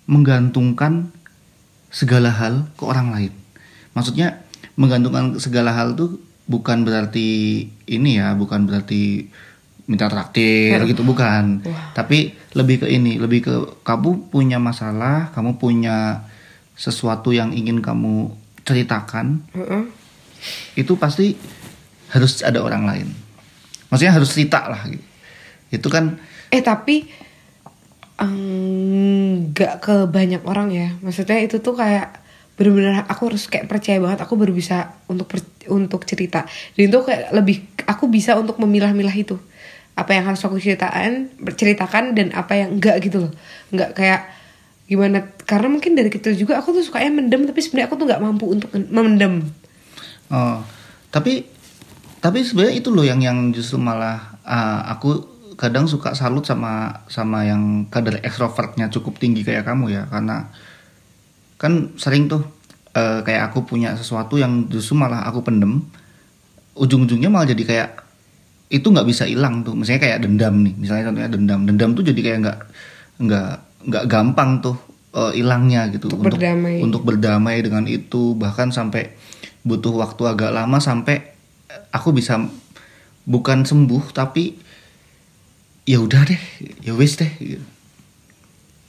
menggantungkan 0.06 1.10
segala 1.90 2.30
hal 2.30 2.66
ke 2.78 2.82
orang 2.86 3.10
lain. 3.10 3.32
Maksudnya 3.94 4.42
menggantungkan 4.78 5.38
segala 5.42 5.74
hal 5.74 5.98
tuh 5.98 6.22
bukan 6.46 6.86
berarti 6.86 7.62
ini 7.90 8.10
ya, 8.18 8.34
bukan 8.38 8.66
berarti 8.66 9.26
minta 9.86 10.10
traktir 10.10 10.82
gitu 10.86 11.06
bukan. 11.06 11.62
Tapi 11.94 12.34
lebih 12.54 12.82
ke 12.82 12.86
ini, 12.90 13.18
lebih 13.18 13.40
ke 13.46 13.54
kamu 13.86 14.30
punya 14.30 14.58
masalah, 14.58 15.30
kamu 15.34 15.58
punya 15.58 16.26
sesuatu 16.74 17.30
yang 17.30 17.54
ingin 17.54 17.82
kamu 17.82 18.30
ceritakan, 18.66 19.46
Heeh. 19.54 19.82
itu 20.74 20.98
pasti 20.98 21.38
harus 22.10 22.42
ada 22.42 22.62
orang 22.62 22.82
lain. 22.86 23.08
Maksudnya 23.90 24.14
harus 24.18 24.34
cerita 24.34 24.66
lah 24.66 24.82
gitu. 24.90 25.06
Itu 25.70 25.88
kan 25.90 26.18
Eh 26.50 26.62
tapi 26.62 27.06
nggak 28.16 29.74
ke 29.82 29.96
banyak 30.08 30.42
orang 30.46 30.70
ya. 30.72 30.88
Maksudnya 31.02 31.42
itu 31.42 31.60
tuh 31.60 31.74
kayak 31.76 32.25
bener-bener 32.56 33.04
aku 33.04 33.28
harus 33.32 33.46
kayak 33.46 33.68
percaya 33.68 34.00
banget 34.00 34.24
aku 34.24 34.34
baru 34.34 34.52
bisa 34.56 34.96
untuk 35.06 35.28
per- 35.28 35.44
untuk 35.68 36.08
cerita. 36.08 36.48
Dan 36.74 36.88
itu 36.88 36.98
kayak 37.04 37.32
lebih 37.36 37.68
aku 37.84 38.08
bisa 38.08 38.34
untuk 38.36 38.56
memilah-milah 38.58 39.12
itu. 39.12 39.36
Apa 39.96 40.12
yang 40.16 40.28
harus 40.28 40.40
aku 40.44 40.60
ceritakan 40.60 42.12
dan 42.16 42.28
apa 42.32 42.52
yang 42.56 42.76
enggak 42.76 43.00
gitu 43.04 43.28
loh. 43.28 43.32
Enggak 43.72 43.92
kayak 43.96 44.20
gimana 44.86 45.34
karena 45.44 45.66
mungkin 45.66 45.98
dari 45.98 46.08
kecil 46.08 46.38
juga 46.38 46.62
aku 46.62 46.70
tuh 46.70 46.82
sukanya 46.86 47.10
mendem 47.10 47.42
tapi 47.42 47.58
sebenarnya 47.58 47.90
aku 47.90 47.98
tuh 47.98 48.06
nggak 48.06 48.22
mampu 48.22 48.46
untuk 48.46 48.70
memendam 48.70 49.42
Oh, 50.26 50.58
tapi 51.14 51.46
tapi 52.18 52.42
sebenarnya 52.42 52.74
itu 52.82 52.90
loh 52.90 53.06
yang 53.06 53.22
yang 53.22 53.54
justru 53.54 53.78
malah 53.78 54.38
ah, 54.42 54.82
aku 54.90 55.22
kadang 55.54 55.86
suka 55.86 56.12
salut 56.18 56.42
sama 56.42 57.06
sama 57.06 57.46
yang 57.46 57.86
kadar 57.88 58.18
ekstrovertnya 58.20 58.90
cukup 58.90 59.22
tinggi 59.22 59.46
kayak 59.46 59.64
kamu 59.64 59.94
ya 59.94 60.02
karena 60.10 60.50
kan 61.56 61.92
sering 61.96 62.28
tuh 62.28 62.44
eh, 62.92 63.20
kayak 63.24 63.52
aku 63.52 63.64
punya 63.64 63.96
sesuatu 63.96 64.36
yang 64.36 64.68
justru 64.68 64.96
malah 64.96 65.24
aku 65.24 65.40
pendem 65.40 65.80
ujung-ujungnya 66.76 67.32
malah 67.32 67.48
jadi 67.48 67.62
kayak 67.64 67.90
itu 68.68 68.84
nggak 68.84 69.06
bisa 69.06 69.24
hilang 69.24 69.62
tuh 69.62 69.72
misalnya 69.78 70.02
kayak 70.02 70.18
dendam 70.26 70.60
nih 70.60 70.74
misalnya 70.76 71.08
contohnya 71.08 71.30
dendam 71.30 71.60
dendam 71.64 71.90
tuh 71.94 72.04
jadi 72.04 72.20
kayak 72.20 72.38
nggak 72.44 72.58
nggak 73.24 73.50
nggak 73.86 74.04
gampang 74.10 74.50
tuh 74.60 74.76
eh, 75.14 75.32
hilangnya 75.38 75.88
gitu 75.94 76.12
Untuk 76.12 76.34
berdamai. 76.34 76.76
untuk 76.82 77.02
berdamai 77.06 77.56
dengan 77.62 77.84
itu 77.86 78.34
bahkan 78.36 78.68
sampai 78.68 79.14
butuh 79.66 79.94
waktu 79.96 80.22
agak 80.26 80.50
lama 80.52 80.78
sampai 80.78 81.34
aku 81.90 82.12
bisa 82.12 82.38
bukan 83.26 83.66
sembuh 83.66 84.14
tapi 84.14 84.54
ya 85.86 86.02
udah 86.02 86.22
deh 86.26 86.42
ya 86.82 86.92
wes 86.94 87.14
deh 87.18 87.30
gitu. 87.38 87.62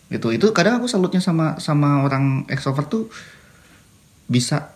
Gitu 0.07 0.31
itu 0.31 0.47
kadang 0.55 0.79
aku 0.79 0.87
salutnya 0.87 1.19
sama 1.19 1.59
sama 1.59 2.03
orang 2.03 2.47
ekstrovert 2.47 2.87
tuh 2.87 3.03
bisa 4.25 4.71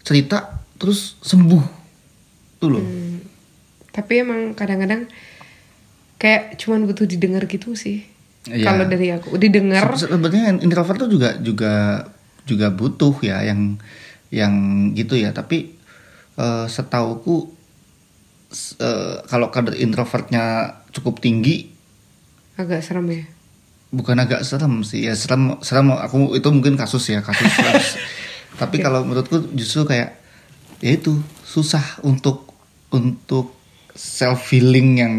cerita 0.00 0.60
terus 0.76 1.16
sembuh 1.20 1.64
tuh 2.56 2.68
loh 2.68 2.84
Hmm, 2.84 3.20
tapi 3.92 4.20
emang 4.20 4.52
kadang-kadang 4.52 5.08
kayak 6.16 6.56
cuman 6.56 6.88
butuh 6.88 7.04
didengar 7.04 7.44
gitu 7.44 7.76
sih. 7.76 8.04
Iya. 8.48 8.64
Kalau 8.64 8.84
dari 8.88 9.08
aku 9.12 9.36
didengar, 9.36 9.84
Se- 9.96 10.08
Sebenarnya 10.08 10.56
introvert 10.60 10.96
tuh 11.00 11.10
juga 11.10 11.36
juga 11.40 12.04
juga 12.44 12.68
butuh 12.72 13.16
ya 13.20 13.44
yang 13.44 13.76
yang 14.32 14.54
gitu 14.92 15.16
ya. 15.16 15.32
Tapi 15.32 15.76
eh, 16.36 16.66
setauku 16.68 17.52
eh, 18.80 19.16
kalau 19.26 19.48
kadar 19.52 19.76
introvertnya 19.76 20.76
cukup 20.92 21.20
tinggi, 21.20 21.68
agak 22.56 22.80
serem 22.80 23.08
ya. 23.12 23.24
Bukan 23.94 24.16
agak 24.18 24.42
serem 24.42 24.82
sih 24.82 25.06
ya 25.06 25.14
serem 25.14 25.62
serem 25.62 25.94
aku 25.94 26.34
itu 26.34 26.48
mungkin 26.50 26.74
kasus 26.74 27.06
ya 27.10 27.22
kasus. 27.22 27.50
Tapi 28.60 28.80
kalau 28.80 29.04
menurutku 29.04 29.52
justru 29.52 29.84
kayak 29.84 30.16
ya 30.80 30.90
itu 30.96 31.20
susah 31.44 32.00
untuk 32.04 32.48
untuk 32.92 33.56
self 33.96 34.52
healing 34.52 34.90
yang 35.00 35.14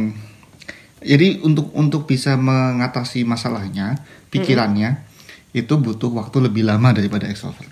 jadi 1.01 1.41
untuk 1.45 1.69
untuk 1.77 2.09
bisa 2.09 2.33
mengatasi 2.35 3.21
masalahnya 3.25 4.01
pikirannya 4.33 5.05
itu 5.53 5.73
butuh 5.77 6.09
waktu 6.13 6.49
lebih 6.49 6.65
lama 6.65 6.93
daripada 6.93 7.29
extrovert. 7.29 7.69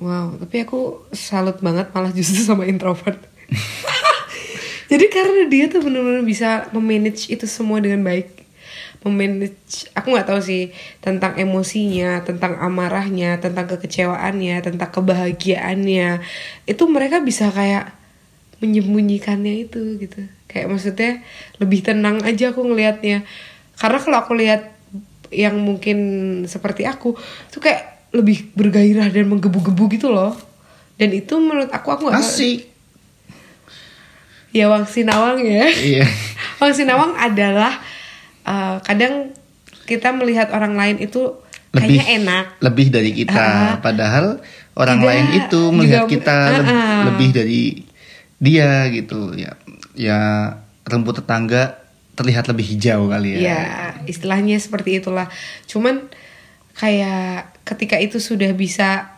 Wow, 0.00 0.38
tapi 0.38 0.64
aku 0.64 1.02
salut 1.12 1.58
banget 1.60 1.92
malah 1.92 2.14
justru 2.14 2.40
sama 2.40 2.64
introvert. 2.64 3.20
Jadi 4.90 5.06
karena 5.06 5.46
dia 5.46 5.70
tuh 5.70 5.82
benar-benar 5.82 6.24
bisa 6.24 6.66
memanage 6.74 7.30
itu 7.30 7.46
semua 7.46 7.82
dengan 7.82 8.02
baik. 8.06 8.39
Memanage, 9.00 9.88
aku 9.96 10.12
nggak 10.12 10.28
tahu 10.28 10.40
sih 10.44 10.76
tentang 11.00 11.32
emosinya, 11.40 12.20
tentang 12.20 12.60
amarahnya, 12.60 13.40
tentang 13.40 13.64
kekecewaannya, 13.64 14.60
tentang 14.60 14.90
kebahagiaannya. 14.92 16.20
Itu 16.68 16.84
mereka 16.84 17.24
bisa 17.24 17.48
kayak 17.48 17.96
menyembunyikannya 18.60 19.64
itu 19.64 19.96
gitu. 19.96 20.20
Kayak 20.44 20.68
maksudnya 20.68 21.24
lebih 21.56 21.80
tenang 21.80 22.20
aja 22.28 22.52
aku 22.52 22.60
ngelihatnya. 22.60 23.24
Karena 23.80 23.98
kalau 24.04 24.20
aku 24.20 24.36
lihat 24.36 24.68
yang 25.32 25.56
mungkin 25.56 25.98
seperti 26.44 26.84
aku, 26.84 27.16
tuh 27.48 27.60
kayak 27.64 28.12
lebih 28.12 28.52
bergairah 28.52 29.08
dan 29.08 29.24
menggebu-gebu 29.32 29.96
gitu 29.96 30.12
loh. 30.12 30.36
Dan 31.00 31.16
itu 31.16 31.40
menurut 31.40 31.72
aku 31.72 31.88
aku 31.88 32.12
tahu- 32.12 32.20
Asik. 32.20 32.68
Ya 34.52 34.66
Wang 34.68 34.84
Sinawang 34.84 35.40
ya. 35.40 35.70
Iya. 35.72 36.04
Wang 36.60 36.74
Sinawang 36.76 37.16
adalah 37.16 37.80
uh, 38.50 38.82
kadang 38.82 39.30
kita 39.86 40.10
melihat 40.10 40.50
orang 40.50 40.74
lain 40.74 40.98
itu 40.98 41.38
Lebih 41.70 42.02
kayaknya 42.02 42.06
enak. 42.18 42.44
lebih 42.58 42.86
dari 42.90 43.10
kita. 43.14 43.38
Ah. 43.38 43.72
Padahal 43.78 44.42
orang 44.74 44.98
Tidak, 44.98 45.08
lain 45.08 45.26
itu 45.38 45.60
melihat 45.70 46.02
juga- 46.04 46.12
kita 46.18 46.36
leb- 46.58 46.66
ah. 46.68 47.02
lebih 47.06 47.28
dari 47.30 47.62
dia 48.42 48.90
gitu. 48.90 49.38
Ya 49.38 49.54
ya 49.94 50.18
rumput 50.82 51.22
tetangga 51.22 51.78
terlihat 52.18 52.50
lebih 52.50 52.66
hijau 52.66 53.06
kali 53.06 53.38
ya. 53.38 53.40
Ya, 53.40 53.62
istilahnya 54.04 54.58
seperti 54.58 54.98
itulah. 54.98 55.30
Cuman 55.64 56.10
kayak 56.74 57.54
ketika 57.62 57.96
itu 57.96 58.18
sudah 58.18 58.50
bisa 58.50 59.14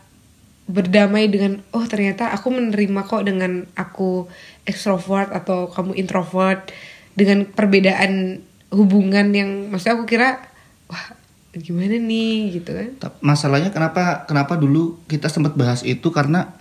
berdamai 0.68 1.26
dengan 1.26 1.58
oh 1.72 1.84
ternyata 1.84 2.30
aku 2.30 2.54
menerima 2.54 3.00
kok 3.02 3.26
dengan 3.26 3.66
aku 3.74 4.30
ekstrovert 4.62 5.34
atau 5.34 5.66
kamu 5.66 5.98
introvert 5.98 6.70
dengan 7.12 7.44
perbedaan 7.44 8.40
hubungan 8.72 9.30
yang 9.36 9.68
maksudnya 9.68 10.00
aku 10.00 10.08
kira 10.08 10.40
wah 10.88 11.04
gimana 11.52 12.00
nih 12.00 12.56
gitu 12.58 12.72
kan. 12.72 13.12
Masalahnya 13.20 13.68
kenapa 13.68 14.24
kenapa 14.24 14.56
dulu 14.56 14.96
kita 15.04 15.28
sempat 15.28 15.52
bahas 15.52 15.84
itu 15.84 16.08
karena 16.08 16.56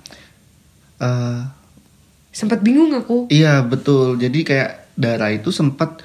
eh, 1.00 1.48
sempat 2.36 2.60
bingung 2.60 2.92
aku. 2.92 3.32
Iya 3.32 3.64
betul. 3.64 4.20
Jadi 4.20 4.44
kayak 4.44 4.92
Dara 5.00 5.32
itu 5.32 5.56
sempat 5.56 6.04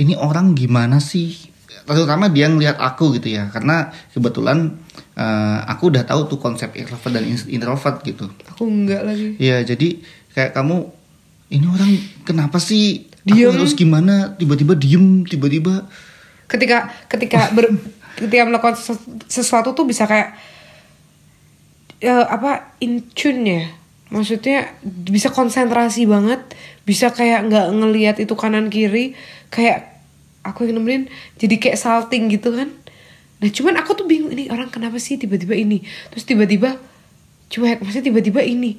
ini 0.00 0.16
orang 0.16 0.56
gimana 0.56 0.96
sih? 0.98 1.52
Terutama 1.84 2.32
dia 2.32 2.48
ngelihat 2.48 2.80
aku 2.80 3.12
gitu 3.20 3.36
ya. 3.36 3.52
Karena 3.52 3.92
kebetulan 4.16 4.80
eh, 5.12 5.58
aku 5.68 5.92
udah 5.92 6.08
tahu 6.08 6.32
tuh 6.32 6.40
konsep 6.40 6.72
extrovert 6.72 7.12
dan 7.20 7.28
introvert 7.28 8.00
gitu. 8.00 8.32
Aku 8.56 8.64
enggak 8.64 9.04
lagi. 9.04 9.36
Iya, 9.36 9.60
jadi 9.68 10.00
kayak 10.32 10.56
kamu 10.56 10.88
ini 11.52 11.66
orang 11.68 11.92
kenapa 12.24 12.56
sih? 12.56 13.11
Diem. 13.22 13.54
Aku 13.54 13.62
harus 13.62 13.78
gimana? 13.78 14.34
Tiba-tiba 14.34 14.74
diem, 14.74 15.22
tiba-tiba. 15.22 15.86
Ketika 16.50 16.90
ketika 17.06 17.54
ber, 17.54 17.70
ketika 18.18 18.42
melakukan 18.44 18.74
sesu- 18.74 18.98
sesuatu 19.30 19.72
tuh 19.78 19.86
bisa 19.86 20.10
kayak 20.10 20.34
ya, 22.02 22.26
apa 22.26 22.74
in 22.82 23.06
tune 23.14 23.46
ya. 23.46 23.62
Maksudnya 24.12 24.76
bisa 24.84 25.32
konsentrasi 25.32 26.04
banget 26.04 26.42
bisa 26.84 27.14
kayak 27.14 27.48
nggak 27.48 27.66
ngelihat 27.72 28.16
itu 28.20 28.34
kanan 28.36 28.68
kiri 28.68 29.16
kayak 29.48 29.88
aku 30.42 30.66
yang 30.68 30.82
nemenin 30.82 31.08
jadi 31.38 31.56
kayak 31.56 31.78
salting 31.80 32.28
gitu 32.28 32.52
kan. 32.52 32.68
Nah 33.40 33.48
cuman 33.48 33.78
aku 33.80 33.96
tuh 33.96 34.04
bingung 34.04 34.34
ini 34.34 34.52
orang 34.52 34.68
kenapa 34.68 34.98
sih 35.00 35.16
tiba-tiba 35.16 35.56
ini? 35.56 35.80
Terus 36.12 36.28
tiba-tiba 36.28 36.76
cuek 37.48 37.80
maksudnya 37.80 38.12
tiba-tiba 38.12 38.42
ini. 38.44 38.76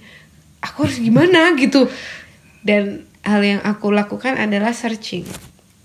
Aku 0.62 0.86
harus 0.86 1.00
gimana 1.02 1.56
gitu? 1.58 1.90
Dan 2.62 3.08
hal 3.24 3.42
yang 3.44 3.62
aku 3.64 3.90
lakukan 3.90 4.36
adalah 4.36 4.76
searching. 4.76 5.24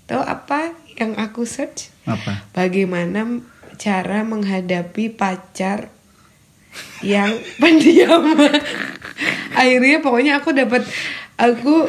Tahu 0.05 0.21
apa 0.21 0.75
yang 0.99 1.15
aku 1.15 1.47
search? 1.47 1.95
Apa? 2.09 2.49
bagaimana 2.57 3.45
cara 3.79 4.25
menghadapi 4.25 5.13
pacar 5.13 5.93
yang 6.99 7.31
pendiam. 7.61 8.25
Akhirnya 9.55 10.03
pokoknya 10.03 10.43
aku 10.43 10.51
dapat 10.51 10.83
aku 11.39 11.87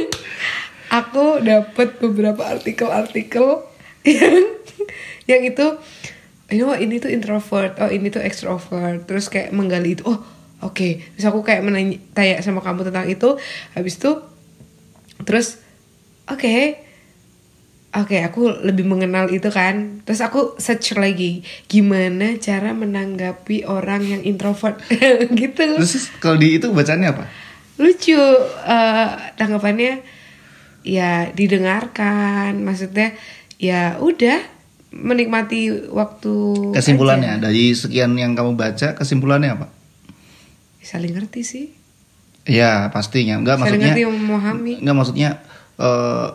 aku 0.98 1.24
dapat 1.44 1.88
beberapa 2.02 2.42
artikel-artikel 2.42 3.62
yang 4.04 4.36
yang 5.24 5.42
itu 5.46 5.66
you 6.52 6.68
know 6.68 6.76
ini 6.76 7.00
tuh 7.00 7.08
introvert 7.08 7.78
oh 7.78 7.90
ini 7.92 8.10
tuh 8.10 8.24
extrovert. 8.24 9.06
Terus 9.06 9.30
kayak 9.30 9.54
menggali 9.54 9.94
itu 9.94 10.02
oh 10.08 10.18
oke. 10.64 10.88
Terus 11.14 11.26
aku 11.28 11.46
kayak 11.46 11.62
menanya 11.62 12.00
tanya 12.16 12.42
sama 12.42 12.64
kamu 12.64 12.90
tentang 12.90 13.06
itu. 13.06 13.38
Habis 13.76 14.00
itu 14.00 14.33
terus 15.22 15.62
oke 16.26 16.82
Oke, 17.94 18.26
aku 18.26 18.50
lebih 18.66 18.82
mengenal 18.90 19.30
itu 19.30 19.54
kan. 19.54 20.02
Terus 20.02 20.18
aku 20.18 20.58
search 20.58 20.98
lagi 20.98 21.46
gimana 21.70 22.34
cara 22.42 22.74
menanggapi 22.74 23.70
orang 23.70 24.02
yang 24.02 24.22
introvert 24.26 24.82
gitu. 25.38 25.78
Terus 25.78 26.10
kalau 26.18 26.34
di 26.34 26.58
itu 26.58 26.74
bacanya 26.74 27.14
apa? 27.14 27.30
Lucu 27.78 28.18
eh, 28.18 29.08
tanggapannya 29.38 30.02
ya 30.82 31.30
didengarkan, 31.38 32.66
maksudnya 32.66 33.14
ya 33.62 34.02
udah 34.02 34.42
menikmati 34.90 35.70
waktu 35.94 36.34
Kesimpulannya 36.74 37.38
aja. 37.38 37.42
dari 37.46 37.78
sekian 37.78 38.18
yang 38.18 38.34
kamu 38.34 38.58
baca, 38.58 38.98
kesimpulannya 38.98 39.54
apa? 39.54 39.66
saling 40.84 41.16
ngerti 41.16 41.40
sih. 41.46 41.66
Ya 42.44 42.92
pastinya. 42.92 43.40
Enggak 43.40 43.56
maksudnya. 43.60 43.94
memahami. 44.08 44.80
Enggak 44.84 44.96
maksudnya 44.96 45.30
eh, 45.80 46.28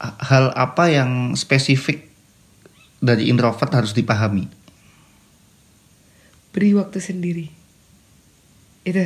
hal 0.00 0.44
apa 0.56 0.84
yang 0.88 1.36
spesifik 1.36 2.08
dari 3.04 3.28
introvert 3.28 3.68
harus 3.72 3.92
dipahami. 3.92 4.64
beri 6.54 6.70
waktu 6.70 7.02
sendiri 7.02 7.50
itu 8.86 9.02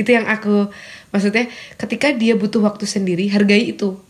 itu 0.00 0.08
yang 0.08 0.24
aku 0.24 0.72
maksudnya 1.12 1.44
ketika 1.76 2.08
dia 2.16 2.32
butuh 2.40 2.64
waktu 2.64 2.88
sendiri 2.88 3.28
hargai 3.28 3.68
itu 3.68 4.00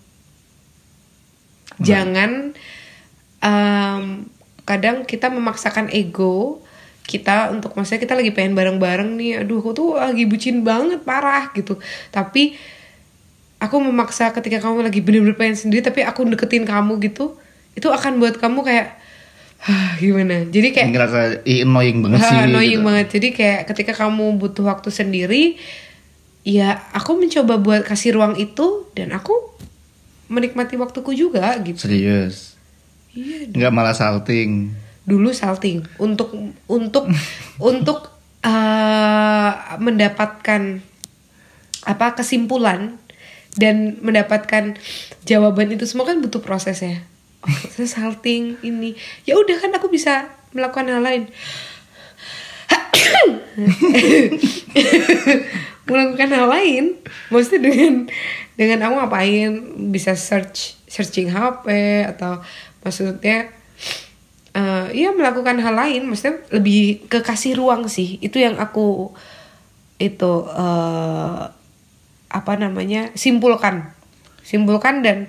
jangan 1.83 2.55
em, 3.43 4.31
kadang 4.63 5.03
kita 5.03 5.27
memaksakan 5.35 5.91
ego 5.91 6.63
kita 7.07 7.55
untuk 7.55 7.73
maksudnya 7.79 8.03
kita 8.03 8.19
lagi 8.19 8.35
pengen 8.35 8.59
bareng-bareng 8.59 9.15
nih 9.15 9.47
aduh 9.47 9.63
aku 9.63 9.71
tuh 9.73 9.89
lagi 9.95 10.27
bucin 10.27 10.67
banget 10.67 11.07
parah 11.07 11.55
gitu 11.55 11.79
tapi 12.11 12.59
aku 13.63 13.77
memaksa 13.79 14.35
ketika 14.35 14.59
kamu 14.61 14.85
lagi 14.85 15.01
bener-bener 15.01 15.39
pengen 15.39 15.57
sendiri 15.57 15.87
tapi 15.87 16.03
aku 16.03 16.27
deketin 16.27 16.67
kamu 16.67 16.99
gitu 17.01 17.39
itu 17.79 17.87
akan 17.89 18.19
buat 18.19 18.37
kamu 18.43 18.61
kayak 18.67 18.99
"Hah, 19.63 19.97
gimana 19.97 20.45
jadi 20.51 20.69
kayak 20.75 20.89
Ngerasa 20.93 21.19
"Ih, 21.49 21.65
annoying 21.65 22.05
banget 22.05 22.21
sih. 22.27 22.37
Ah, 22.37 22.45
annoying 22.45 22.81
gitu. 22.83 22.87
banget. 22.87 23.07
Jadi 23.17 23.29
kayak 23.33 23.61
ketika 23.73 23.93
kamu 24.05 24.37
butuh 24.37 24.69
waktu 24.69 24.93
sendiri, 24.93 25.57
ya 26.45 26.77
aku 26.93 27.17
mencoba 27.17 27.57
buat 27.57 27.83
kasih 27.83 28.21
ruang 28.21 28.37
itu 28.37 28.85
dan 28.93 29.17
aku 29.17 29.33
menikmati 30.29 30.77
waktuku 30.77 31.17
juga 31.17 31.57
gitu. 31.65 31.89
Serius. 31.89 32.55
Iya. 33.17 33.49
Enggak 33.51 33.73
malah 33.73 33.97
salting. 33.97 34.77
Dulu 35.07 35.31
salting 35.31 35.87
untuk 36.03 36.35
untuk 36.67 37.07
untuk 37.71 38.11
eh, 38.43 39.51
mendapatkan 39.79 40.83
apa 41.87 42.07
kesimpulan 42.19 42.99
dan 43.57 43.97
mendapatkan 44.03 44.77
jawaban 45.25 45.73
itu 45.73 45.89
semua 45.89 46.11
kan 46.11 46.21
butuh 46.21 46.43
proses 46.43 46.83
ya. 46.83 47.01
Oh, 47.47 47.59
terus 47.73 47.95
salting 47.95 48.59
ini. 48.61 48.99
Ya 49.23 49.39
udah 49.39 49.57
kan 49.63 49.71
aku 49.73 49.89
bisa 49.89 50.29
melakukan 50.51 50.91
hal 50.91 51.01
lain. 51.01 51.31
melakukan 55.87 56.31
hal 56.35 56.51
lain 56.51 56.99
maksudnya 57.31 57.71
dengan 57.71 58.11
dengan 58.59 58.79
aku 58.89 58.95
ngapain 58.99 59.51
bisa 59.95 60.19
search 60.19 60.75
searching 60.91 61.31
HP 61.31 61.71
atau 62.11 62.43
maksudnya 62.83 63.55
eh 64.57 64.87
ya 64.97 65.13
melakukan 65.13 65.61
hal 65.61 65.77
lain 65.77 66.09
maksudnya 66.09 66.41
lebih 66.49 67.05
ke 67.07 67.21
kasih 67.21 67.61
ruang 67.61 67.85
sih 67.87 68.17
itu 68.19 68.41
yang 68.41 68.57
aku 68.57 69.13
itu 69.97 70.33
eh 70.49 71.43
apa 72.27 72.53
namanya 72.57 73.13
simpulkan 73.13 73.93
simpulkan 74.41 75.05
dan 75.05 75.29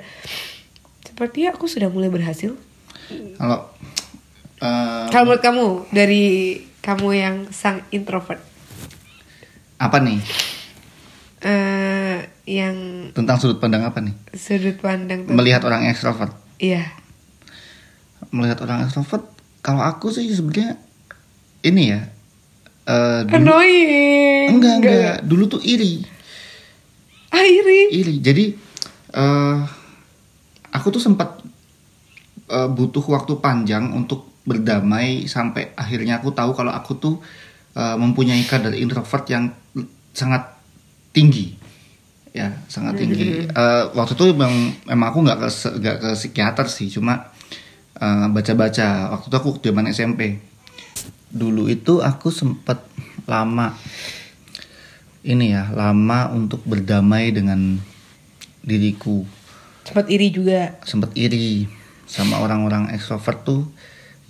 sepertinya 1.04 1.52
aku 1.52 1.68
sudah 1.68 1.88
mulai 1.88 2.08
berhasil 2.08 2.56
Kalau 3.38 3.60
eh, 4.60 5.06
kalau 5.08 5.24
menurut 5.26 5.44
kamu 5.44 5.66
dari 5.92 6.24
kamu 6.80 7.08
yang 7.12 7.36
sang 7.52 7.84
introvert 7.90 8.40
apa 9.78 10.00
nih? 10.00 10.20
eh 11.44 12.18
yang 12.48 12.76
Tentang 13.14 13.38
sudut 13.38 13.60
pandang 13.60 13.84
apa 13.84 14.00
nih? 14.00 14.16
sudut 14.34 14.80
pandang 14.80 15.24
tuh 15.24 15.36
Melihat 15.36 15.62
orang 15.64 15.86
ekstrovert. 15.86 16.34
iya 16.58 16.92
Melihat 18.32 18.64
orang 18.68 18.84
ekstrovert, 18.86 19.24
kalau 19.64 19.84
aku 19.84 20.12
sih 20.12 20.28
sebenarnya 20.32 20.76
ini 21.64 21.84
ya. 21.92 22.02
eh, 22.88 23.22
dulu, 23.28 23.36
annoying 23.36 24.48
enggak, 24.56 24.76
enggak, 24.80 25.16
dulu 25.28 25.44
tuh 25.52 25.62
iri. 25.64 26.08
ah 27.36 27.44
iri 27.44 27.92
Iri. 27.92 28.16
Jadi 28.24 28.46
eh 29.12 29.58
aku 30.72 30.88
tuh 30.96 31.04
sempat 31.04 31.44
eh, 32.48 32.70
butuh 32.72 33.04
waktu 33.12 33.44
panjang 33.44 33.92
untuk 33.92 34.32
berdamai 34.48 35.28
sampai 35.28 35.76
akhirnya 35.76 36.24
aku 36.24 36.32
tahu 36.32 36.56
kalau 36.56 36.72
aku 36.72 36.96
tuh 36.96 37.16
eh, 37.76 37.96
mempunyai 38.00 38.44
kadar 38.48 38.72
introvert 38.72 39.28
yang 39.28 39.52
sangat 40.16 40.48
tinggi. 41.12 41.60
Ya, 42.32 42.54
sangat 42.70 43.02
tinggi. 43.02 43.50
Eh, 43.50 43.84
waktu 43.98 44.14
itu 44.14 44.32
memang, 44.32 44.72
memang 44.86 45.08
aku 45.10 45.20
nggak 45.26 45.40
ke 45.42 45.50
nggak 45.82 45.98
ke 46.00 46.10
psikiater 46.16 46.68
sih, 46.70 46.88
cuma 46.88 47.34
eh, 47.98 48.28
baca-baca. 48.30 49.12
waktu 49.14 49.28
itu 49.28 49.38
aku 49.38 49.50
zaman 49.60 49.90
SMP. 49.90 50.42
Dulu 51.28 51.68
itu 51.68 52.00
aku 52.00 52.32
sempat 52.32 52.86
lama 53.28 53.76
ini 55.28 55.52
ya, 55.52 55.68
lama 55.76 56.32
untuk 56.32 56.64
berdamai 56.64 57.36
dengan 57.36 57.76
diriku. 58.64 59.28
Sempat 59.84 60.08
iri 60.08 60.32
juga? 60.32 60.80
Sempat 60.88 61.12
iri 61.20 61.68
sama 62.08 62.40
orang-orang 62.40 62.96
ekstrovert 62.96 63.44
tuh. 63.44 63.68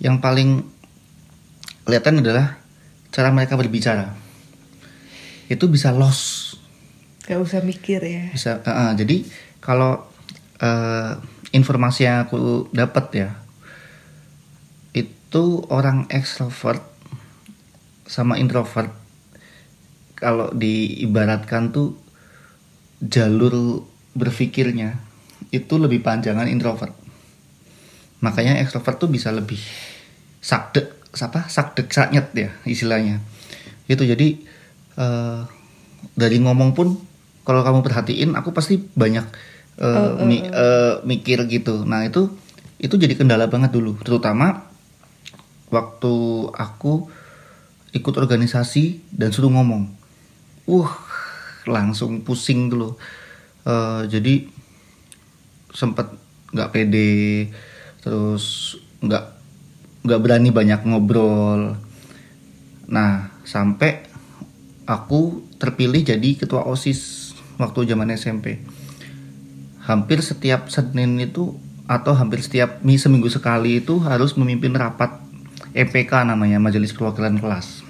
Yang 0.02 0.16
paling 0.18 0.50
kelihatan 1.86 2.22
adalah 2.22 2.58
cara 3.14 3.30
mereka 3.30 3.54
berbicara. 3.54 4.14
Itu 5.46 5.70
bisa 5.70 5.94
lost 5.94 6.58
gak 7.28 7.44
usah 7.44 7.60
mikir 7.60 8.00
ya. 8.00 8.24
Bisa 8.32 8.64
eh, 8.64 8.70
eh, 8.72 8.90
jadi 8.96 9.16
kalau 9.60 10.00
eh, 10.58 11.12
informasi 11.52 12.08
yang 12.08 12.24
aku 12.24 12.72
dapat 12.72 13.04
ya 13.12 13.28
itu 15.28 15.60
orang 15.68 16.08
ekstrovert 16.08 16.80
sama 18.08 18.40
introvert. 18.40 18.88
Kalau 20.16 20.48
diibaratkan 20.56 21.68
tuh 21.68 22.00
jalur 23.04 23.84
berpikirnya 24.16 24.96
itu 25.52 25.76
lebih 25.76 26.00
panjangan 26.00 26.48
introvert. 26.48 26.96
Makanya 28.24 28.56
ekstrovert 28.64 28.96
tuh 28.96 29.12
bisa 29.12 29.28
lebih 29.28 29.60
sakdek 30.40 31.12
apa? 31.20 31.44
Sakdek 31.46 31.92
saknyet 31.92 32.32
ya 32.32 32.50
istilahnya. 32.64 33.20
Itu 33.84 34.08
jadi 34.08 34.32
eh, 34.96 35.40
dari 36.16 36.40
ngomong 36.40 36.72
pun 36.72 36.96
kalau 37.44 37.60
kamu 37.60 37.84
perhatiin 37.84 38.32
aku 38.32 38.52
pasti 38.52 38.76
banyak 38.76 39.24
uh, 39.80 40.20
mi- 40.20 40.44
uh, 40.44 41.00
mikir 41.00 41.48
gitu. 41.48 41.84
Nah 41.88 42.04
itu 42.04 42.28
itu 42.76 42.92
jadi 43.00 43.16
kendala 43.16 43.48
banget 43.48 43.72
dulu 43.72 43.96
terutama 44.04 44.67
waktu 45.68 46.14
aku 46.52 47.08
ikut 47.92 48.14
organisasi 48.16 49.00
dan 49.12 49.32
suruh 49.32 49.52
ngomong. 49.52 49.88
Uh 50.68 50.90
langsung 51.68 52.24
pusing 52.24 52.72
dulu 52.72 52.96
Eh, 53.68 54.02
jadi 54.08 54.48
sempet 55.76 56.08
nggak 56.56 56.70
pede 56.72 57.52
terus 58.00 58.78
nggak 59.04 59.24
nggak 60.08 60.20
berani 60.24 60.48
banyak 60.48 60.88
ngobrol. 60.88 61.76
Nah 62.88 63.28
sampai 63.44 64.08
aku 64.88 65.44
terpilih 65.60 66.00
jadi 66.00 66.40
ketua 66.40 66.64
osis 66.64 67.36
waktu 67.60 67.92
zaman 67.92 68.08
SMP 68.16 68.64
hampir 69.84 70.24
setiap 70.24 70.72
senin 70.72 71.20
itu 71.20 71.52
atau 71.84 72.16
hampir 72.16 72.40
setiap 72.40 72.80
mi 72.80 72.96
seminggu 72.96 73.28
sekali 73.28 73.84
itu 73.84 74.00
harus 74.00 74.32
memimpin 74.36 74.72
rapat 74.72 75.27
EPK 75.76 76.12
namanya 76.24 76.60
majelis 76.62 76.94
perwakilan 76.96 77.40
kelas. 77.40 77.84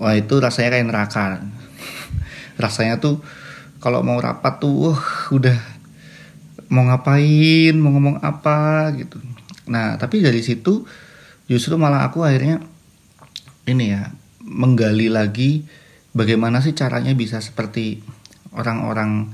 Wah 0.00 0.16
itu 0.16 0.34
rasanya 0.40 0.76
kayak 0.76 0.86
neraka. 0.88 1.22
Rasanya 2.62 3.00
tuh 3.00 3.20
kalau 3.80 4.04
mau 4.04 4.20
rapat 4.20 4.60
tuh 4.60 4.92
wah 4.92 5.02
udah 5.32 5.56
mau 6.68 6.84
ngapain 6.86 7.72
mau 7.76 7.92
ngomong 7.92 8.20
apa 8.20 8.92
gitu. 8.96 9.16
Nah 9.68 9.96
tapi 9.96 10.20
dari 10.20 10.40
situ 10.44 10.84
justru 11.48 11.74
malah 11.80 12.08
aku 12.08 12.24
akhirnya 12.24 12.60
ini 13.68 13.92
ya 13.92 14.12
menggali 14.44 15.12
lagi 15.12 15.64
bagaimana 16.16 16.62
sih 16.64 16.74
caranya 16.74 17.12
bisa 17.12 17.42
seperti 17.42 18.02
orang-orang 18.54 19.30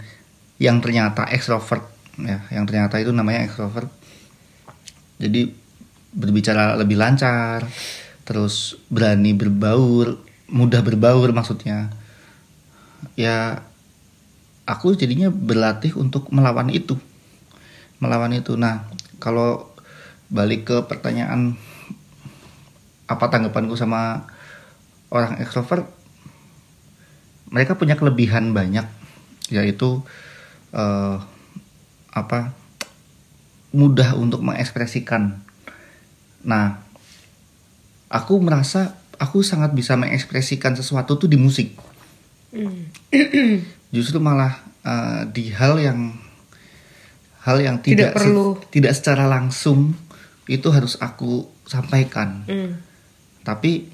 yang 0.57 0.81
ternyata 0.81 1.29
ekstrovert 1.29 1.85
ya 2.21 2.45
yang 2.53 2.65
ternyata 2.65 2.97
itu 3.01 3.13
namanya 3.13 3.45
ekstrovert 3.45 3.89
jadi 5.21 5.53
berbicara 6.17 6.81
lebih 6.81 6.97
lancar 6.97 7.69
terus 8.27 8.81
berani 8.89 9.37
berbaur 9.37 10.19
mudah 10.51 10.83
berbaur 10.83 11.31
maksudnya. 11.31 11.91
Ya 13.15 13.63
aku 14.67 14.97
jadinya 14.99 15.31
berlatih 15.31 15.95
untuk 15.95 16.33
melawan 16.33 16.73
itu 16.73 16.99
melawan 18.03 18.33
itu. 18.35 18.59
Nah 18.59 18.89
kalau 19.23 19.71
balik 20.27 20.67
ke 20.67 20.77
pertanyaan 20.91 21.55
apa 23.07 23.25
tanggapanku 23.31 23.79
sama 23.79 24.27
orang 25.11 25.39
ekstrovert? 25.39 25.87
Mereka 27.47 27.79
punya 27.79 27.95
kelebihan 27.95 28.51
banyak 28.51 28.87
yaitu 29.55 30.03
eh, 30.75 31.17
apa 32.11 32.51
mudah 33.71 34.19
untuk 34.19 34.43
mengekspresikan 34.43 35.46
nah 36.47 36.79
aku 38.07 38.39
merasa 38.39 38.95
aku 39.17 39.43
sangat 39.43 39.73
bisa 39.73 39.95
mengekspresikan 39.95 40.73
sesuatu 40.73 41.17
tuh 41.17 41.27
di 41.27 41.35
musik 41.35 41.75
justru 43.91 44.19
malah 44.19 44.55
uh, 44.83 45.23
di 45.27 45.51
hal 45.51 45.77
yang 45.77 46.15
hal 47.43 47.59
yang 47.59 47.77
Tidak 47.79 47.87
tidak 47.87 48.11
se- 48.13 48.19
perlu. 48.23 48.47
tidak 48.69 48.93
secara 48.93 49.25
langsung 49.27 49.95
itu 50.47 50.69
harus 50.71 50.95
aku 50.99 51.47
sampaikan 51.65 52.47
Hmm. 52.47 52.79
tapi 53.43 53.91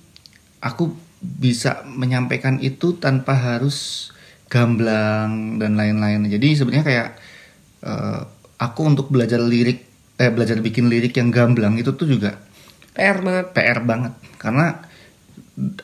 aku 0.60 0.92
bisa 1.22 1.84
menyampaikan 1.86 2.58
itu 2.58 2.96
tanpa 2.96 3.32
harus 3.32 4.10
gamblang 4.46 5.56
dan 5.56 5.74
lain-lain 5.74 6.28
jadi 6.28 6.48
sebenarnya 6.54 6.84
kayak 6.84 7.08
eh, 7.82 8.20
aku 8.58 8.80
untuk 8.84 9.08
belajar 9.08 9.38
lirik 9.38 9.91
eh 10.20 10.30
belajar 10.32 10.60
bikin 10.60 10.88
lirik 10.92 11.16
yang 11.16 11.32
gamblang 11.32 11.76
itu 11.80 11.92
tuh 11.96 12.08
juga 12.08 12.36
PR 12.92 13.18
banget. 13.24 13.46
PR 13.56 13.80
banget. 13.82 14.12
Karena 14.36 14.84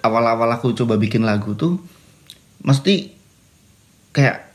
awal-awal 0.04 0.48
aku 0.52 0.76
coba 0.76 1.00
bikin 1.00 1.24
lagu 1.24 1.56
tuh 1.56 1.80
mesti 2.64 3.12
kayak 4.12 4.48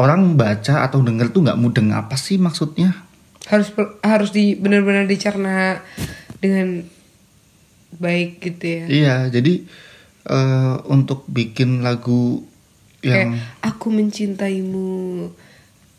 orang 0.00 0.36
baca 0.36 0.84
atau 0.84 1.04
denger 1.04 1.32
tuh 1.32 1.44
nggak 1.44 1.60
mudeng 1.60 1.92
apa 1.92 2.16
sih 2.16 2.40
maksudnya? 2.40 3.04
Harus 3.48 3.76
harus 4.00 4.30
di 4.32 4.56
benar-benar 4.56 5.04
dicerna 5.04 5.84
dengan 6.40 6.88
baik 8.00 8.40
gitu 8.40 8.64
ya. 8.64 8.84
Iya 8.88 9.16
jadi 9.28 9.64
eh, 10.24 10.76
untuk 10.88 11.28
bikin 11.28 11.84
lagu 11.84 12.48
yang 13.04 13.36
kayak 13.36 13.60
aku 13.60 13.92
mencintaimu 13.92 14.88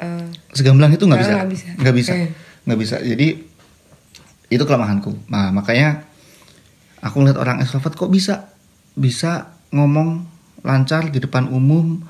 eh, 0.02 0.28
segamblang 0.58 0.98
itu 0.98 1.06
nggak 1.06 1.22
bisa? 1.22 1.34
nggak 1.38 1.50
bisa. 1.54 1.68
nggak 1.78 1.96
bisa? 1.96 2.14
Oke. 2.18 2.45
Nggak 2.66 2.80
bisa. 2.82 2.98
Jadi 3.02 3.40
itu 4.50 4.64
kelemahanku. 4.66 5.30
Nah 5.30 5.50
makanya 5.50 6.06
aku 7.02 7.22
ngeliat 7.22 7.40
orang 7.40 7.58
ekstrovert 7.62 7.98
kok 7.98 8.12
bisa? 8.12 8.54
Bisa 8.98 9.58
ngomong 9.74 10.26
lancar 10.66 11.14
di 11.14 11.22
depan 11.22 11.50
umum 11.50 12.02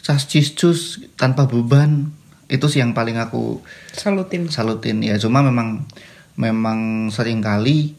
cas 0.00 0.24
cis 0.28 0.56
cus 0.56 1.02
tanpa 1.18 1.44
beban. 1.44 2.12
Itu 2.46 2.70
sih 2.70 2.78
yang 2.78 2.94
paling 2.94 3.18
aku 3.18 3.60
salutin. 3.92 4.46
salutin. 4.48 5.02
Ya 5.02 5.18
cuma 5.18 5.42
memang 5.42 5.84
memang 6.38 7.10
sering 7.10 7.42
kali 7.42 7.98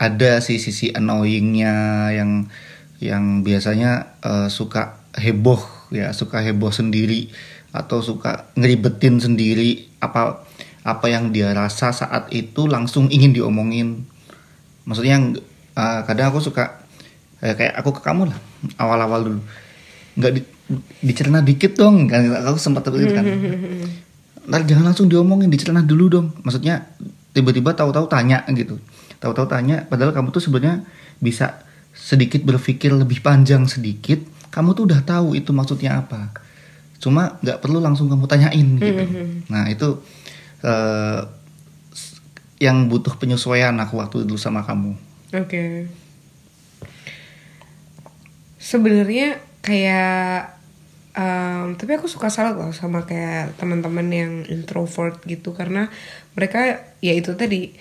ada 0.00 0.42
sih 0.42 0.58
sisi 0.58 0.90
annoyingnya 0.90 2.10
yang 2.10 2.50
yang 2.98 3.46
biasanya 3.46 4.18
eh, 4.24 4.48
suka 4.50 4.98
heboh 5.14 5.62
ya 5.94 6.10
suka 6.16 6.40
heboh 6.40 6.72
sendiri 6.72 7.30
atau 7.70 8.02
suka 8.02 8.50
ngeribetin 8.58 9.22
sendiri. 9.22 9.88
Apa 10.02 10.42
apa 10.82 11.06
yang 11.06 11.30
dia 11.30 11.54
rasa 11.54 11.94
saat 11.94 12.30
itu 12.34 12.66
langsung 12.66 13.06
ingin 13.10 13.30
diomongin. 13.34 14.02
Maksudnya 14.86 15.18
eh, 15.78 16.00
kadang 16.06 16.34
aku 16.34 16.42
suka 16.42 16.82
eh, 17.42 17.54
kayak 17.54 17.78
aku 17.78 17.98
ke 17.98 18.00
kamu 18.02 18.30
lah 18.30 18.38
awal-awal 18.82 19.20
dulu. 19.22 19.40
Nggak 20.18 20.32
di, 20.36 20.40
dicerna 21.02 21.38
dikit 21.40 21.78
dong 21.78 22.10
kan? 22.10 22.26
Aku 22.50 22.58
sempat 22.58 22.82
seperti 22.86 23.10
itu 23.10 23.14
kan. 23.14 23.26
Ntar 24.50 24.66
jangan 24.66 24.90
langsung 24.90 25.06
diomongin 25.06 25.48
dicerna 25.48 25.80
dulu 25.86 26.10
dong. 26.10 26.26
Maksudnya 26.42 26.82
tiba-tiba 27.30 27.72
tahu-tahu 27.78 28.10
tanya 28.10 28.42
gitu. 28.50 28.76
Tahu-tahu 29.22 29.46
tanya 29.46 29.86
padahal 29.86 30.10
kamu 30.10 30.34
tuh 30.34 30.42
sebenarnya 30.42 30.82
bisa 31.22 31.62
sedikit 31.94 32.42
berpikir 32.42 32.90
lebih 32.90 33.22
panjang 33.22 33.68
sedikit 33.68 34.18
kamu 34.52 34.76
tuh 34.76 34.84
udah 34.84 35.00
tahu 35.00 35.32
itu 35.32 35.50
maksudnya 35.56 36.04
apa. 36.04 36.28
Cuma 37.00 37.40
nggak 37.40 37.64
perlu 37.64 37.80
langsung 37.80 38.12
kamu 38.12 38.28
tanyain 38.28 38.68
gitu. 38.76 39.02
Nah 39.52 39.64
itu 39.72 40.04
s- 41.90 42.22
yang 42.62 42.86
butuh 42.86 43.18
penyesuaian 43.18 43.74
aku 43.82 43.98
waktu 43.98 44.22
dulu 44.22 44.38
sama 44.38 44.62
kamu. 44.62 44.94
Oke. 45.34 45.90
Sebenarnya 48.62 49.42
kayak 49.60 50.54
em, 51.12 51.74
tapi 51.74 51.90
aku 51.98 52.06
suka 52.06 52.30
salut 52.30 52.56
loh 52.56 52.70
sama 52.70 53.02
kayak 53.02 53.58
teman-teman 53.58 54.06
yang 54.08 54.32
introvert 54.46 55.18
gitu. 55.26 55.50
Karena 55.52 55.90
mereka 56.38 56.78
ya 57.02 57.12
itu 57.12 57.34
tadi 57.34 57.74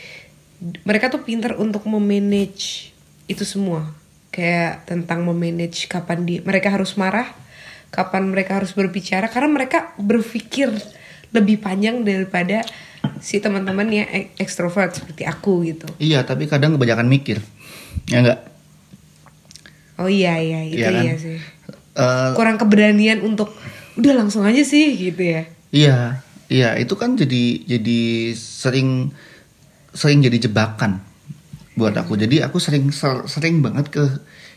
mereka 0.86 1.10
tuh 1.10 1.22
pinter 1.22 1.58
untuk 1.58 1.86
memanage 1.86 2.94
itu 3.30 3.46
semua. 3.46 3.94
Kayak 4.32 4.88
tentang 4.90 5.22
memanage 5.28 5.86
kapan 5.86 6.24
di 6.26 6.40
mereka 6.42 6.72
harus 6.74 6.96
marah 6.98 7.30
kapan 7.92 8.32
mereka 8.32 8.58
harus 8.58 8.72
berbicara. 8.74 9.28
Karena 9.30 9.52
mereka 9.52 9.92
berpikir 10.00 10.72
lebih 11.32 11.58
panjang 11.58 12.02
daripada 12.02 12.62
si 13.18 13.38
teman-teman 13.38 13.88
yang 13.88 14.08
ek- 14.08 14.36
ekstrovert 14.38 14.92
seperti 14.94 15.24
aku 15.24 15.64
gitu 15.64 15.88
iya 15.98 16.22
tapi 16.22 16.46
kadang 16.46 16.76
kebanyakan 16.76 17.08
mikir 17.08 17.40
ya 18.08 18.20
enggak 18.20 18.40
Oh 19.98 20.10
iya 20.10 20.34
iya 20.36 20.66
itu 20.66 20.82
Iya 20.82 20.90
kan? 20.90 21.04
iya 21.04 21.14
sih. 21.16 21.38
Eh, 21.94 22.30
Kurang 22.34 22.58
keberanian 22.58 23.22
untuk 23.22 23.54
udah 23.94 24.14
langsung 24.16 24.42
aja 24.42 24.64
sih 24.64 24.98
gitu 24.98 25.22
ya. 25.22 25.46
Iya, 25.70 25.98
iya 26.48 26.74
itu 26.76 26.96
kan 26.96 27.14
jadi 27.14 27.62
jadi 27.62 28.00
sering 28.34 29.14
sering 29.94 30.26
jadi 30.26 30.42
jebakan 30.42 31.06
buat 31.74 31.94
aku. 31.94 32.18
Jadi 32.18 32.42
aku 32.42 32.58
sering 32.58 32.90
ser- 32.90 33.30
sering 33.30 33.62
banget 33.62 33.94
ke 33.94 34.02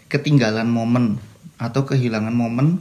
ketinggalan 0.09 0.65
momen 0.65 1.21
atau 1.57 1.85
kehilangan 1.85 2.33
momen 2.33 2.81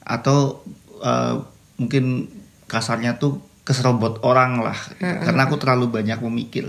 atau 0.00 0.64
eh, 0.98 1.34
mungkin 1.76 2.32
kasarnya 2.66 3.16
tuh 3.16 3.40
keserobot 3.64 4.20
orang 4.22 4.60
lah. 4.60 4.76
Karena 5.00 5.48
aku 5.48 5.56
terlalu 5.56 5.88
banyak 5.90 6.20
memikir. 6.24 6.68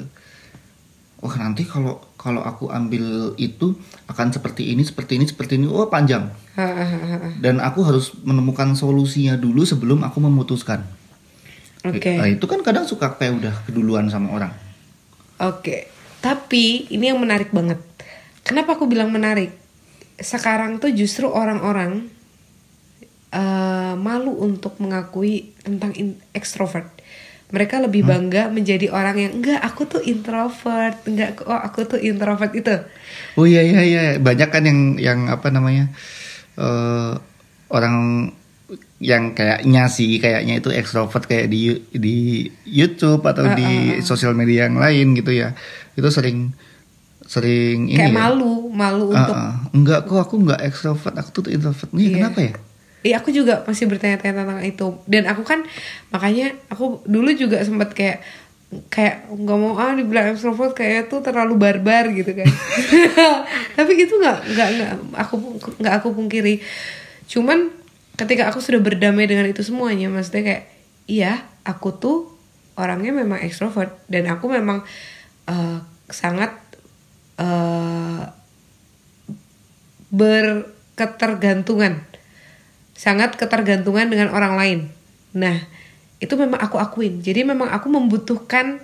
Wah 1.19 1.35
nanti 1.41 1.65
kalau 1.65 2.03
kalau 2.15 2.45
aku 2.45 2.69
ambil 2.69 3.33
itu 3.39 3.75
akan 4.07 4.31
seperti 4.31 4.71
ini, 4.75 4.85
seperti 4.85 5.17
ini, 5.17 5.25
seperti 5.25 5.57
ini. 5.59 5.67
Oh 5.67 5.87
panjang. 5.89 6.31
Dan 7.39 7.59
aku 7.59 7.83
harus 7.83 8.15
menemukan 8.23 8.75
solusinya 8.77 9.35
dulu 9.35 9.63
sebelum 9.63 10.05
aku 10.05 10.23
memutuskan. 10.23 10.85
Oke. 11.85 12.17
Nah, 12.17 12.25
itu 12.25 12.45
kan 12.49 12.65
kadang 12.65 12.89
suka 12.89 13.13
kayak 13.13 13.45
udah 13.45 13.53
keduluan 13.69 14.09
sama 14.09 14.33
orang. 14.33 14.53
Oke. 15.37 15.91
Tapi 16.17 16.89
ini 16.89 17.13
yang 17.13 17.21
menarik 17.21 17.53
banget. 17.53 17.77
Kenapa 18.41 18.73
aku 18.73 18.89
bilang 18.89 19.13
menarik? 19.13 19.65
sekarang 20.19 20.79
tuh 20.79 20.95
justru 20.95 21.27
orang-orang 21.27 22.07
eh, 23.35 23.93
malu 23.99 24.31
untuk 24.39 24.79
mengakui 24.79 25.51
tentang 25.59 25.91
in- 25.93 26.19
extrovert. 26.31 26.87
Mereka 27.45 27.77
lebih 27.77 28.01
bangga 28.03 28.49
menjadi 28.49 28.89
orang 28.89 29.15
yang 29.19 29.31
enggak 29.37 29.61
aku 29.61 29.85
tuh 29.85 30.01
introvert, 30.01 30.97
enggak 31.05 31.45
oh 31.45 31.53
aku 31.53 31.85
tuh 31.85 31.99
introvert 32.01 32.49
itu. 32.51 32.73
Oh 33.35 33.45
iya 33.45 33.61
iya 33.61 33.81
iya, 33.83 34.01
banyak 34.17 34.49
kan 34.49 34.63
yang 34.65 34.79
yang 34.97 35.19
apa 35.29 35.53
namanya 35.53 35.93
eh 36.57 37.11
orang 37.69 37.95
yang 38.97 39.37
kayaknya 39.37 39.85
sih 39.87 40.17
kayaknya 40.17 40.57
itu 40.57 40.73
ekstrovert 40.73 41.29
kayak 41.29 41.47
di 41.47 41.85
di 41.93 42.17
YouTube 42.65 43.21
atau 43.21 43.45
Ah, 43.45 43.53
di 43.53 43.69
sosial 44.01 44.33
media 44.33 44.65
yang 44.65 44.81
lain 44.81 45.13
gitu 45.13 45.29
ya. 45.29 45.53
Itu 45.93 46.09
sering 46.09 46.49
sering 47.25 47.93
ini 47.93 47.97
Kayak 47.99 48.09
ya. 48.09 48.17
malu, 48.25 48.53
malu 48.73 49.05
Ah, 49.13 49.17
untuk 49.21 49.35
ah. 49.37 49.53
enggak 49.69 49.99
kok 50.05 50.17
aku 50.19 50.35
enggak 50.41 50.61
ekstrovert, 50.65 51.13
aku 51.13 51.29
tuh 51.29 51.53
introvert. 51.53 51.89
Nih 51.93 52.09
Iya. 52.09 52.15
kenapa 52.17 52.39
ya? 52.41 52.53
Iya 53.05 53.21
aku 53.21 53.29
juga 53.29 53.61
masih 53.69 53.85
bertanya-tanya 53.85 54.41
tentang 54.41 54.65
itu. 54.65 54.87
Dan 55.05 55.29
aku 55.29 55.45
kan 55.45 55.61
makanya 56.09 56.57
aku 56.73 57.05
dulu 57.05 57.29
juga 57.37 57.61
sempat 57.61 57.93
kayak 57.93 58.25
kayak 58.89 59.29
nggak 59.29 59.57
mau 59.61 59.77
ah 59.77 59.93
dibilang 59.93 60.33
extrovert 60.33 60.73
kayak 60.73 61.13
tuh 61.13 61.21
terlalu 61.21 61.53
barbar 61.53 62.09
gitu 62.09 62.33
kan. 62.33 62.49
Tapi 63.77 63.91
gitu 63.93 64.17
nggak 64.17 64.57
nggak 64.57 64.69
nggak 64.73 64.91
aku 65.21 65.35
nggak 65.77 65.93
aku 66.01 66.17
pungkiri. 66.17 66.65
Cuman 67.29 67.69
ketika 68.17 68.49
aku 68.49 68.57
sudah 68.57 68.81
berdamai 68.81 69.29
dengan 69.29 69.45
itu 69.45 69.61
semuanya 69.61 70.09
maksudnya 70.09 70.41
kayak 70.41 70.63
iya 71.05 71.45
aku 71.61 71.93
tuh 71.93 72.33
orangnya 72.79 73.13
memang 73.13 73.37
extrovert 73.45 73.93
dan 74.09 74.25
aku 74.33 74.49
memang 74.49 74.81
eh, 75.45 75.77
sangat 76.09 76.57
eh, 77.37 78.23
berketergantungan 80.09 82.14
sangat 82.95 83.35
ketergantungan 83.35 84.07
dengan 84.07 84.31
orang 84.31 84.55
lain. 84.55 84.79
Nah, 85.35 85.59
itu 86.23 86.33
memang 86.39 86.57
aku 86.63 86.79
akuin. 86.79 87.19
Jadi 87.19 87.43
memang 87.43 87.67
aku 87.67 87.91
membutuhkan 87.91 88.79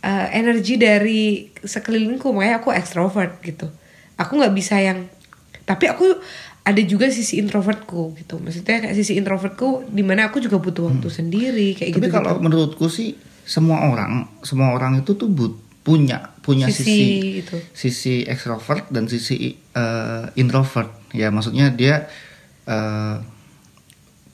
uh, 0.00 0.26
energi 0.32 0.80
dari 0.80 1.52
sekelilingku, 1.60 2.32
makanya 2.32 2.64
aku 2.64 2.72
ekstrovert 2.72 3.38
gitu. 3.44 3.68
Aku 4.16 4.40
nggak 4.40 4.56
bisa 4.56 4.80
yang, 4.80 5.04
tapi 5.68 5.92
aku 5.92 6.16
ada 6.66 6.82
juga 6.82 7.06
sisi 7.12 7.38
introvertku 7.38 8.16
gitu. 8.18 8.40
Maksudnya 8.40 8.82
kayak 8.82 8.96
sisi 8.96 9.14
introvertku, 9.20 9.86
di 9.92 10.02
mana 10.02 10.32
aku 10.32 10.42
juga 10.42 10.58
butuh 10.58 10.90
waktu 10.90 11.06
sendiri 11.12 11.76
kayak 11.78 11.94
Tapi 11.94 12.08
gitu. 12.08 12.16
kalau 12.16 12.40
menurutku 12.42 12.88
sih 12.90 13.14
semua 13.46 13.86
orang, 13.86 14.26
semua 14.42 14.74
orang 14.74 15.04
itu 15.04 15.14
tuh 15.14 15.30
but, 15.30 15.54
punya 15.86 16.34
punya 16.42 16.66
Sisi 16.66 16.82
sisi 16.82 16.98
itu. 17.46 17.56
sisi 17.70 18.14
ekstrovert 18.26 18.90
dan 18.90 19.06
sisi 19.06 19.54
eh, 19.54 20.24
introvert. 20.34 20.90
Ya 21.14 21.30
maksudnya 21.30 21.70
dia 21.70 22.10
eh, 22.66 23.16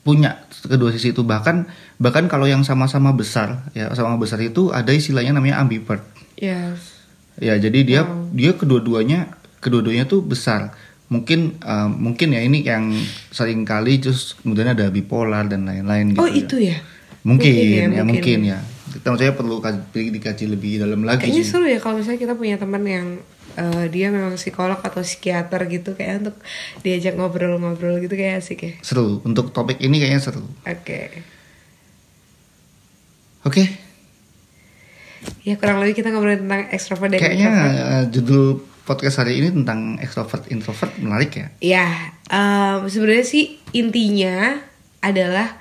punya 0.03 0.43
kedua 0.51 0.91
sisi 0.91 1.15
itu 1.15 1.23
bahkan 1.23 1.63
bahkan 1.95 2.27
kalau 2.27 2.43
yang 2.43 2.59
sama-sama 2.61 3.15
besar 3.15 3.63
ya 3.71 3.87
sama 3.95 4.19
besar 4.19 4.35
itu 4.39 4.67
ada 4.69 4.91
istilahnya 4.91 5.31
namanya 5.31 5.57
ambivert. 5.57 6.03
Yes. 6.35 6.91
Ya 7.39 7.55
jadi 7.55 7.79
dia 7.81 8.01
Wow. 8.03 8.29
dia 8.35 8.51
kedua-duanya 8.53 9.19
kedua-duanya 9.57 10.03
tuh 10.03 10.19
besar. 10.19 10.75
Mungkin 11.07 11.55
eh, 11.57 11.89
mungkin 11.89 12.35
ya 12.35 12.41
ini 12.41 12.61
yang 12.61 12.91
sering 13.29 13.63
kali 13.63 13.97
terus 13.97 14.35
kemudian 14.43 14.67
ada 14.67 14.89
bipolar 14.89 15.47
dan 15.47 15.63
lain-lain 15.63 16.13
gitu. 16.13 16.19
Oh 16.19 16.27
ya. 16.27 16.35
itu 16.35 16.57
ya. 16.59 16.77
Mungkin, 17.23 17.47
Mungkin 17.55 17.71
ya, 17.71 17.79
ya, 17.79 18.03
mungkin. 18.03 18.05
mungkin 18.11 18.39
ya. 18.43 18.59
Kita 18.93 19.07
maksudnya 19.09 19.33
perlu 19.33 19.57
kaji, 19.57 20.11
dikaji 20.11 20.45
lebih 20.51 20.83
dalam 20.83 21.01
lagi 21.01 21.25
Kayaknya 21.25 21.41
sih. 21.41 21.49
seru 21.49 21.65
ya 21.65 21.79
kalau 21.79 21.97
misalnya 21.97 22.19
kita 22.19 22.35
punya 22.35 22.59
teman 22.59 22.83
yang 22.83 23.07
eh, 23.55 23.85
dia 23.89 24.09
memang 24.09 24.35
psikolog 24.35 24.79
atau 24.79 25.01
psikiater 25.01 25.65
gitu 25.69 25.93
kayak 25.93 26.25
untuk 26.25 26.37
diajak 26.81 27.13
ngobrol-ngobrol 27.15 28.01
gitu 28.01 28.13
kayak 28.13 28.41
asik 28.43 28.59
ya. 28.61 28.73
Seru. 28.81 29.21
Untuk 29.23 29.53
topik 29.53 29.79
ini 29.79 30.01
kayaknya 30.01 30.21
seru. 30.21 30.43
Oke. 30.65 31.23
Oke, 33.43 33.63
Ya 35.43 35.55
kurang 35.59 35.83
lebih 35.83 35.99
kita 35.99 36.11
ngobrolin 36.11 36.47
tentang 36.47 36.63
extrovert 36.71 37.11
dan 37.11 37.19
kayaknya 37.19 37.47
introvert. 37.51 37.75
eh, 37.75 38.03
judul 38.11 38.43
podcast 38.83 39.15
hari 39.23 39.39
ini 39.39 39.49
tentang 39.51 39.79
extrovert 39.99 40.43
introvert 40.51 40.91
menarik 40.99 41.31
ya. 41.35 41.47
Ya, 41.59 41.87
em, 42.27 42.87
sebenarnya 42.87 43.23
sih 43.27 43.59
intinya 43.71 44.59
adalah 44.99 45.59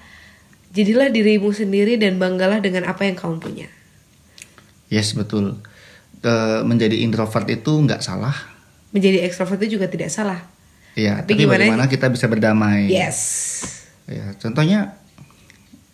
jadilah 0.75 1.11
dirimu 1.11 1.51
sendiri 1.51 1.99
dan 1.99 2.19
banggalah 2.19 2.59
dengan 2.59 2.87
apa 2.91 3.07
yang 3.07 3.15
kamu 3.15 3.39
punya. 3.39 3.69
Yes 4.91 5.15
betul. 5.15 5.63
Eh, 6.23 6.61
menjadi 6.63 7.03
introvert 7.03 7.51
itu 7.51 7.83
nggak 7.83 7.99
salah. 7.99 8.31
Menjadi 8.95 9.27
extrovert 9.27 9.59
itu 9.59 9.75
juga 9.75 9.91
tidak 9.91 10.07
salah. 10.07 10.39
Ya, 10.95 11.19
Tapi 11.19 11.35
tapi, 11.35 11.43
gimana- 11.43 11.67
bagaimana 11.67 11.87
kita 11.91 12.07
bisa 12.07 12.31
berdamai? 12.31 12.87
Yes. 12.87 13.19
Ya, 14.07 14.31
contohnya 14.39 14.95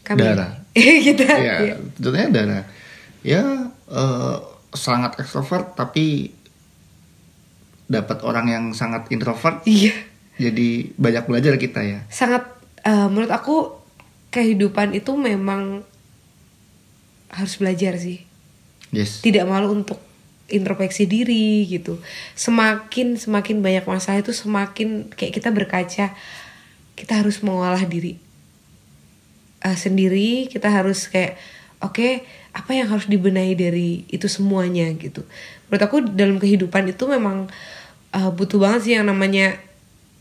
Kami. 0.05 0.21
Darah. 0.21 0.53
kita. 1.07 1.25
ya, 1.33 1.55
ya. 1.65 1.75
contohnya 1.97 2.29
darah. 2.29 2.63
Ya 3.25 3.41
eh, 3.89 4.37
sangat 4.77 5.17
ekstrovert 5.17 5.73
tapi 5.73 6.37
dapat 7.89 8.21
orang 8.21 8.47
yang 8.49 8.65
sangat 8.73 9.09
introvert 9.09 9.65
Iya. 9.65 9.97
jadi 10.37 10.93
banyak 10.93 11.25
belajar 11.25 11.57
kita 11.57 11.81
ya. 11.81 12.05
sangat 12.13 12.45
eh, 12.85 13.09
menurut 13.09 13.33
aku 13.33 13.81
kehidupan 14.29 14.93
itu 14.93 15.17
memang 15.17 15.81
harus 17.33 17.55
belajar 17.57 17.97
sih 17.97 18.29
Yes. 18.93 19.21
tidak 19.21 19.49
malu 19.49 19.73
untuk 19.73 20.01
introspeksi 20.49 21.05
diri 21.05 21.69
gitu. 21.69 22.01
Semakin 22.33 23.21
semakin 23.21 23.61
banyak 23.61 23.85
masalah 23.85 24.25
itu 24.25 24.33
semakin 24.33 25.13
kayak 25.13 25.37
kita 25.37 25.49
berkaca 25.53 26.17
kita 26.99 27.13
harus 27.15 27.45
mengolah 27.45 27.85
diri 27.85 28.19
eh, 29.63 29.79
sendiri. 29.79 30.49
Kita 30.49 30.73
harus 30.73 31.07
kayak 31.07 31.39
oke 31.85 32.25
apa 32.57 32.71
yang 32.75 32.91
harus 32.91 33.07
dibenahi 33.07 33.55
dari 33.55 34.09
itu 34.09 34.27
semuanya? 34.27 34.89
gitu. 34.97 35.23
Menurut 35.69 35.83
aku 35.85 35.97
dalam 36.03 36.37
kehidupan 36.41 36.91
itu 36.91 37.05
memang 37.07 37.47
eh, 38.17 38.31
butuh 38.33 38.59
banget 38.59 38.81
sih 38.89 38.93
yang 38.97 39.07
namanya 39.07 39.61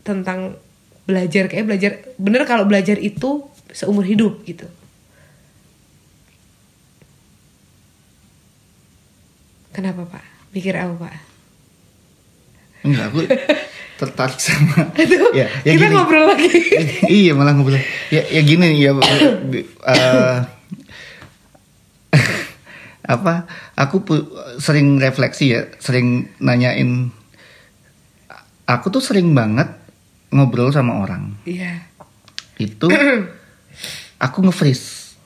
tentang 0.04 0.60
belajar. 1.08 1.48
Kayak 1.48 1.66
belajar 1.66 1.92
bener 2.20 2.44
kalau 2.44 2.68
belajar 2.68 3.00
itu 3.00 3.48
seumur 3.72 4.04
hidup 4.04 4.44
gitu 4.48 4.68
kenapa 9.78 10.02
pak 10.10 10.24
mikir 10.50 10.74
apa 10.74 10.98
pak 10.98 11.14
Enggak, 12.78 13.10
aku 13.10 13.18
tertarik 13.98 14.38
sama 14.38 14.94
ya, 15.34 15.46
ya 15.62 15.72
kita 15.74 15.86
gini. 15.86 15.94
ngobrol 15.94 16.30
lagi 16.30 16.50
iya 17.22 17.34
malah 17.34 17.50
ngobrol. 17.50 17.78
Ya 18.10 18.22
ya 18.26 18.40
gini 18.42 18.78
ya 18.78 18.94
eh, 18.94 20.36
apa 23.14 23.50
aku 23.74 24.02
sering 24.58 24.98
refleksi 24.98 25.50
ya, 25.50 25.66
sering 25.78 26.30
nanyain 26.38 27.10
aku 28.68 28.86
tuh 28.92 29.02
sering 29.02 29.34
banget 29.34 29.66
ngobrol 30.30 30.70
sama 30.70 31.02
orang. 31.02 31.34
iya 31.42 31.88
Itu 32.54 32.86
aku 34.24 34.38
nge-freeze. 34.44 35.18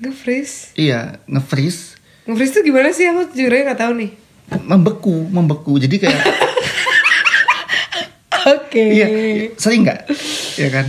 nge-freeze 0.00 0.72
Iya, 0.74 1.20
nge-freeze 1.28 1.99
nge-freeze 2.28 2.52
tuh 2.58 2.62
gimana 2.66 2.88
sih 2.92 3.08
aku 3.08 3.32
jujur 3.32 3.52
aja 3.52 3.62
nggak 3.72 3.80
tahu 3.80 3.92
nih 3.96 4.10
membeku, 4.50 5.30
membeku. 5.30 5.78
Jadi 5.78 5.96
kayak 6.02 6.18
oke 8.58 8.82
iya, 8.82 9.06
sering 9.54 9.86
nggak? 9.86 10.10
Iya 10.58 10.70
kan? 10.74 10.86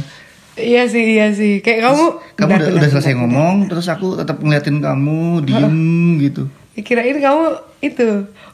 iya 0.59 0.83
sih 0.83 1.03
iya 1.15 1.31
sih 1.31 1.63
kayak 1.63 1.89
kamu 1.89 2.05
Kamu 2.35 2.49
Bentar, 2.51 2.59
udah, 2.59 2.67
bentar, 2.67 2.77
udah 2.77 2.89
selesai 2.91 3.13
bentar, 3.15 3.21
ngomong, 3.23 3.55
terus 3.71 3.87
aku 3.87 4.07
tetap 4.19 4.37
ngeliatin 4.43 4.77
kamu 4.83 5.47
diem 5.47 5.77
gitu. 6.21 6.43
bentar. 6.51 6.83
kirain 6.83 7.17
kamu 7.17 7.45
itu 7.81 8.09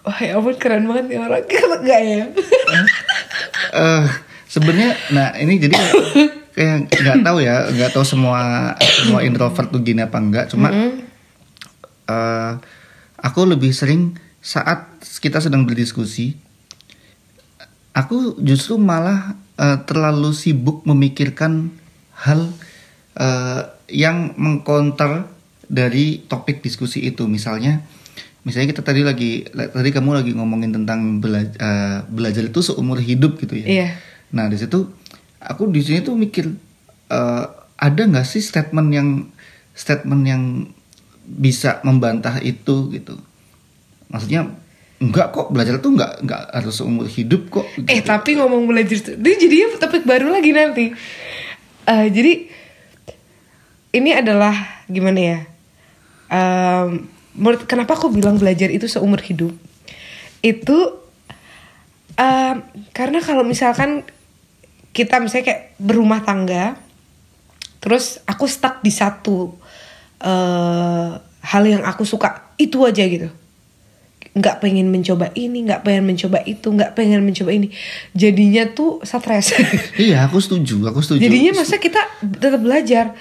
wah 0.07 0.19
ya 0.23 0.39
ampun 0.39 0.55
keren 0.55 0.87
banget 0.87 1.05
nih 1.11 1.17
orang 1.19 1.43
kalau 1.51 1.77
enggak 1.83 1.99
ya 1.99 2.23
eh 3.75 4.03
sebenarnya 4.47 4.89
nah 5.11 5.27
ini 5.35 5.53
jadi 5.59 5.75
kayak 6.57 6.89
nggak 6.89 7.17
tahu 7.27 7.37
ya 7.43 7.69
nggak 7.69 7.91
tahu 7.91 8.05
semua 8.07 8.73
semua 8.81 9.19
introvert 9.21 9.69
tuh 9.69 9.83
gini 9.83 10.01
apa 10.01 10.17
enggak 10.17 10.45
cuma 10.51 10.71
eh 12.07 12.53
aku 13.17 13.39
lebih 13.45 13.75
sering 13.75 14.15
saat 14.39 14.87
kita 15.19 15.43
sedang 15.43 15.67
berdiskusi 15.67 16.37
aku 17.97 18.37
justru 18.45 18.77
malah 18.77 19.33
eh, 19.57 19.77
terlalu 19.89 20.31
sibuk 20.31 20.85
memikirkan 20.85 21.73
hal 22.13 22.53
eh, 23.17 23.61
yang 23.89 24.37
mengcounter 24.37 25.25
dari 25.67 26.23
topik 26.23 26.61
diskusi 26.61 27.03
itu. 27.03 27.25
Misalnya 27.25 27.81
misalnya 28.47 28.71
kita 28.71 28.83
tadi 28.85 29.03
lagi 29.03 29.43
tadi 29.51 29.89
kamu 29.91 30.23
lagi 30.23 30.31
ngomongin 30.37 30.71
tentang 30.71 31.17
bela- 31.19 31.51
eh, 31.57 31.99
belajar 32.05 32.45
itu 32.45 32.61
seumur 32.61 33.01
hidup 33.01 33.41
gitu 33.41 33.57
ya. 33.57 33.65
Iya. 33.65 33.89
Nah 34.31 34.45
di 34.47 34.55
situ 34.61 34.93
aku 35.41 35.67
di 35.73 35.81
sini 35.81 36.05
tuh 36.05 36.13
mikir 36.13 36.45
eh, 37.09 37.45
ada 37.77 38.01
nggak 38.05 38.25
sih 38.25 38.41
statement 38.45 38.89
yang 38.93 39.09
statement 39.73 40.23
yang 40.25 40.43
bisa 41.27 41.83
membantah 41.83 42.39
itu 42.39 42.87
gitu. 42.95 43.19
Maksudnya 44.07 44.47
enggak 44.97 45.35
kok 45.35 45.51
belajar 45.53 45.77
tuh 45.77 45.93
enggak 45.93 46.23
enggak 46.23 46.41
harus 46.55 46.73
seumur 46.73 47.05
hidup 47.05 47.51
kok. 47.51 47.67
Eh 47.85 47.99
gitu. 47.99 48.07
tapi 48.07 48.39
ngomong 48.39 48.65
belajar 48.65 48.97
tuh, 49.03 49.19
ini 49.19 49.35
jadinya 49.35 49.67
topik 49.77 50.07
baru 50.07 50.31
lagi 50.31 50.51
nanti. 50.55 50.85
Eh, 51.87 52.07
jadi 52.09 52.33
ini 53.93 54.11
adalah 54.15 54.55
gimana 54.87 55.19
ya? 55.19 55.39
Menurut 57.37 57.69
kenapa 57.69 57.93
aku 57.93 58.09
bilang 58.09 58.41
belajar 58.41 58.73
itu 58.73 58.89
seumur 58.89 59.21
hidup? 59.21 59.53
Itu 60.41 60.97
em, 62.17 62.65
karena 62.91 63.21
kalau 63.21 63.45
misalkan 63.45 64.01
kita 64.91 65.21
misalnya 65.21 65.45
kayak 65.53 65.63
berumah 65.77 66.25
tangga, 66.25 66.73
terus 67.77 68.17
aku 68.25 68.49
stuck 68.49 68.81
di 68.81 68.89
satu 68.89 69.53
eh, 70.21 71.09
hal 71.47 71.63
yang 71.63 71.83
aku 71.85 72.03
suka 72.03 72.53
itu 72.59 72.83
aja 72.83 73.03
gitu. 73.05 73.29
Nggak 74.37 74.61
pengen 74.61 74.93
mencoba 74.93 75.33
ini 75.33 75.65
nggak 75.65 75.81
pengen 75.81 76.05
mencoba 76.05 76.45
itu 76.45 76.67
nggak 76.69 76.93
pengen 76.93 77.25
mencoba 77.25 77.51
ini. 77.53 77.73
Jadinya 78.13 78.69
tuh 78.69 79.01
stres. 79.01 79.53
Iya, 79.97 80.29
aku 80.29 80.37
setuju, 80.37 80.77
aku 80.85 81.01
setuju. 81.01 81.25
jadinya 81.25 81.61
masa 81.61 81.81
kita 81.81 82.01
tetap 82.21 82.61
belajar. 82.61 83.17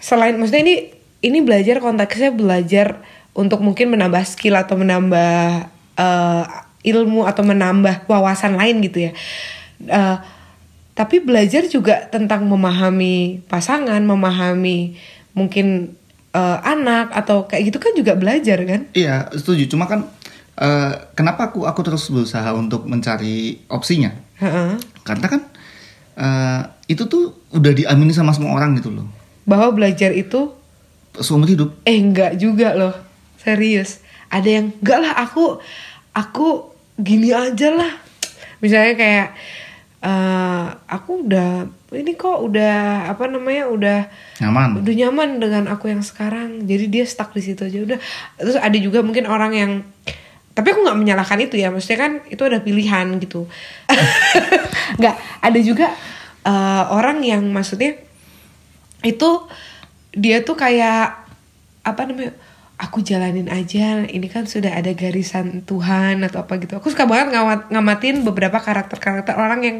Selain 0.00 0.36
maksudnya 0.36 0.64
ini 0.64 0.76
ini 1.24 1.38
belajar 1.44 1.80
konteksnya 1.80 2.32
belajar 2.32 3.00
untuk 3.36 3.60
mungkin 3.60 3.92
menambah 3.92 4.24
skill 4.24 4.56
atau 4.56 4.80
menambah 4.80 5.68
eh, 5.96 6.44
ilmu 6.86 7.26
atau 7.26 7.42
menambah 7.44 8.08
wawasan 8.08 8.56
lain 8.56 8.80
gitu 8.80 9.10
ya. 9.10 9.12
Eh, 9.84 10.16
tapi 10.96 11.20
belajar 11.20 11.68
juga 11.68 12.08
tentang 12.08 12.48
memahami 12.48 13.44
pasangan 13.52 14.00
memahami 14.00 14.96
mungkin 15.36 15.92
eh, 16.36 16.58
anak 16.62 17.16
atau 17.16 17.48
kayak 17.48 17.72
gitu 17.72 17.78
kan 17.80 17.96
juga 17.96 18.12
belajar 18.12 18.60
kan 18.62 18.92
Iya, 18.92 19.32
setuju. 19.32 19.72
Cuma 19.72 19.88
kan 19.88 20.04
eh, 20.54 20.92
kenapa 21.16 21.48
aku 21.48 21.64
aku 21.64 21.80
terus 21.80 22.12
berusaha 22.12 22.52
untuk 22.52 22.84
mencari 22.84 23.64
opsinya? 23.66 24.12
Heeh. 24.36 24.76
Karena 25.00 25.26
kan 25.26 25.40
eh, 26.14 26.60
itu 26.86 27.08
tuh 27.08 27.48
udah 27.50 27.72
diamini 27.72 28.12
sama 28.12 28.30
semua 28.30 28.52
orang 28.52 28.76
gitu 28.76 28.92
loh. 28.92 29.08
bahwa 29.42 29.72
belajar 29.72 30.12
itu 30.12 30.52
Seumur 31.16 31.48
hidup. 31.48 31.72
Eh 31.82 31.96
enggak 31.96 32.36
juga 32.36 32.76
loh 32.76 32.92
Serius 33.40 34.04
Ada 34.28 34.60
yang 34.60 34.68
enggak 34.76 35.00
lah 35.00 35.16
aku 35.16 35.64
Aku 36.12 36.76
gini 36.94 37.32
aja 37.32 37.72
lah 37.72 37.88
Misalnya 38.60 38.92
kayak 38.94 39.28
eh 40.06 40.66
Aku 40.86 41.26
udah 41.26 41.66
Ini 41.90 42.14
kok 42.14 42.46
udah 42.46 43.10
Apa 43.10 43.26
namanya 43.26 43.66
Udah 43.66 44.00
Nyaman. 44.38 44.78
Udah 44.78 44.94
nyaman 44.94 45.42
dengan 45.42 45.64
aku 45.66 45.90
yang 45.90 46.06
sekarang. 46.06 46.62
Jadi 46.62 46.86
dia 46.86 47.04
stuck 47.04 47.34
di 47.34 47.42
situ 47.42 47.66
aja 47.66 47.78
Udah. 47.82 47.98
Terus 48.38 48.56
ada 48.56 48.78
juga 48.78 49.02
mungkin 49.02 49.26
orang 49.26 49.52
yang 49.52 49.72
tapi 50.56 50.72
aku 50.72 50.88
nggak 50.88 50.96
menyalahkan 50.96 51.36
itu 51.44 51.60
ya. 51.60 51.68
Maksudnya 51.68 52.00
kan 52.00 52.12
itu 52.32 52.40
ada 52.40 52.64
pilihan 52.64 53.20
gitu. 53.20 53.44
Nggak 54.98 55.16
ada 55.44 55.58
juga 55.60 55.92
eh, 56.48 56.84
orang 56.88 57.20
yang 57.20 57.44
maksudnya 57.52 58.00
itu 59.04 59.44
dia 60.16 60.40
tuh 60.40 60.56
kayak 60.56 61.28
apa 61.84 62.00
namanya 62.08 62.32
aku 62.76 63.00
jalanin 63.00 63.48
aja 63.48 64.04
ini 64.04 64.28
kan 64.28 64.44
sudah 64.44 64.76
ada 64.76 64.92
garisan 64.92 65.64
Tuhan 65.64 66.20
atau 66.24 66.44
apa 66.44 66.60
gitu 66.60 66.76
aku 66.76 66.92
suka 66.92 67.08
banget 67.08 67.32
ngamat, 67.32 67.72
ngamatin 67.72 68.20
beberapa 68.20 68.60
karakter-karakter 68.60 69.32
orang 69.32 69.60
yang 69.64 69.76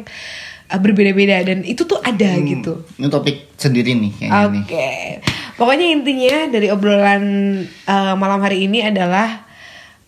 uh, 0.73 0.79
berbeda-beda 0.81 1.45
dan 1.45 1.61
itu 1.61 1.85
tuh 1.85 2.01
ada 2.01 2.33
gitu 2.41 2.81
Ini 2.97 3.07
topik 3.13 3.53
sendiri 3.53 3.93
nih 3.93 4.33
Oke, 4.49 4.65
nih. 4.65 5.21
pokoknya 5.55 5.87
intinya 5.93 6.49
dari 6.49 6.73
obrolan 6.73 7.23
uh, 7.85 8.17
malam 8.17 8.41
hari 8.41 8.65
ini 8.65 8.81
adalah 8.81 9.45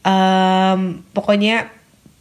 um, 0.01 1.05
pokoknya 1.13 1.69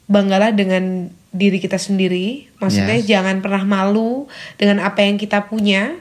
banggalah 0.09 0.53
dengan 0.57 1.13
diri 1.29 1.61
kita 1.61 1.77
sendiri. 1.77 2.49
Maksudnya 2.59 2.99
Yes. 2.99 3.07
jangan 3.09 3.45
pernah 3.45 3.63
malu 3.69 4.27
dengan 4.57 4.81
apa 4.81 5.05
yang 5.05 5.21
kita 5.21 5.47
punya. 5.47 5.93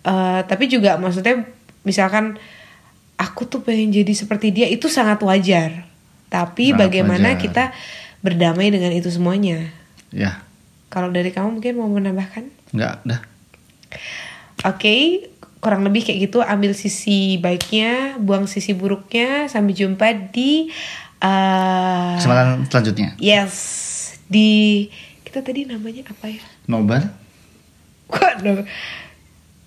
Uh, 0.00 0.40
tapi 0.48 0.68
juga 0.68 0.96
maksudnya 0.96 1.44
misalkan 1.84 2.36
aku 3.20 3.44
tuh 3.44 3.60
pengen 3.60 3.92
jadi 3.92 4.08
seperti 4.10 4.48
dia 4.48 4.64
itu 4.66 4.88
sangat 4.88 5.20
wajar. 5.20 5.84
Tapi 6.26 6.72
Sangat 6.72 6.88
bagaimana 6.88 7.36
wajar. 7.36 7.42
kita 7.42 7.64
berdamai 8.20 8.72
dengan 8.72 8.90
itu 8.90 9.12
semuanya? 9.12 9.68
Ya, 10.08 10.40
Kalau 10.88 11.06
dari 11.06 11.28
kamu 11.28 11.60
mungkin 11.60 11.76
mau 11.76 11.86
menambahkan? 11.86 12.48
nggak 12.72 12.94
dah. 13.04 13.20
Oke, 14.62 15.26
kurang 15.58 15.82
lebih 15.82 16.02
kayak 16.02 16.26
gitu. 16.26 16.40
Ambil 16.40 16.72
sisi 16.72 17.36
baiknya, 17.36 18.16
buang 18.16 18.44
sisi 18.44 18.72
buruknya. 18.72 19.46
Sampai 19.46 19.72
jumpa 19.72 20.06
di 20.30 20.68
uh, 21.20 22.16
Kesempatan 22.16 22.66
selanjutnya. 22.66 23.14
yes 23.18 23.54
di 24.30 24.86
kita 25.24 25.42
tadi 25.42 25.66
namanya 25.66 26.06
apa 26.06 26.26
ya? 26.26 26.42
Nobar. 26.66 27.10
Kok 28.06 28.32
no- 28.42 28.66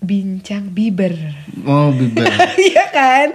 bincang 0.04 0.70
biber? 0.70 1.16
Oh, 1.64 1.90
biber. 1.90 2.28
Iya 2.68 2.84
kan? 2.92 3.28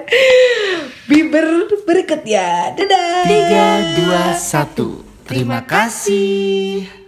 Biber 1.09 1.45
berikut 1.83 2.21
ya. 2.23 2.71
Dadah. 2.77 3.25
Tiga, 3.25 3.67
dua, 3.97 4.23
satu. 4.37 5.03
Terima 5.25 5.65
kasih. 5.65 6.98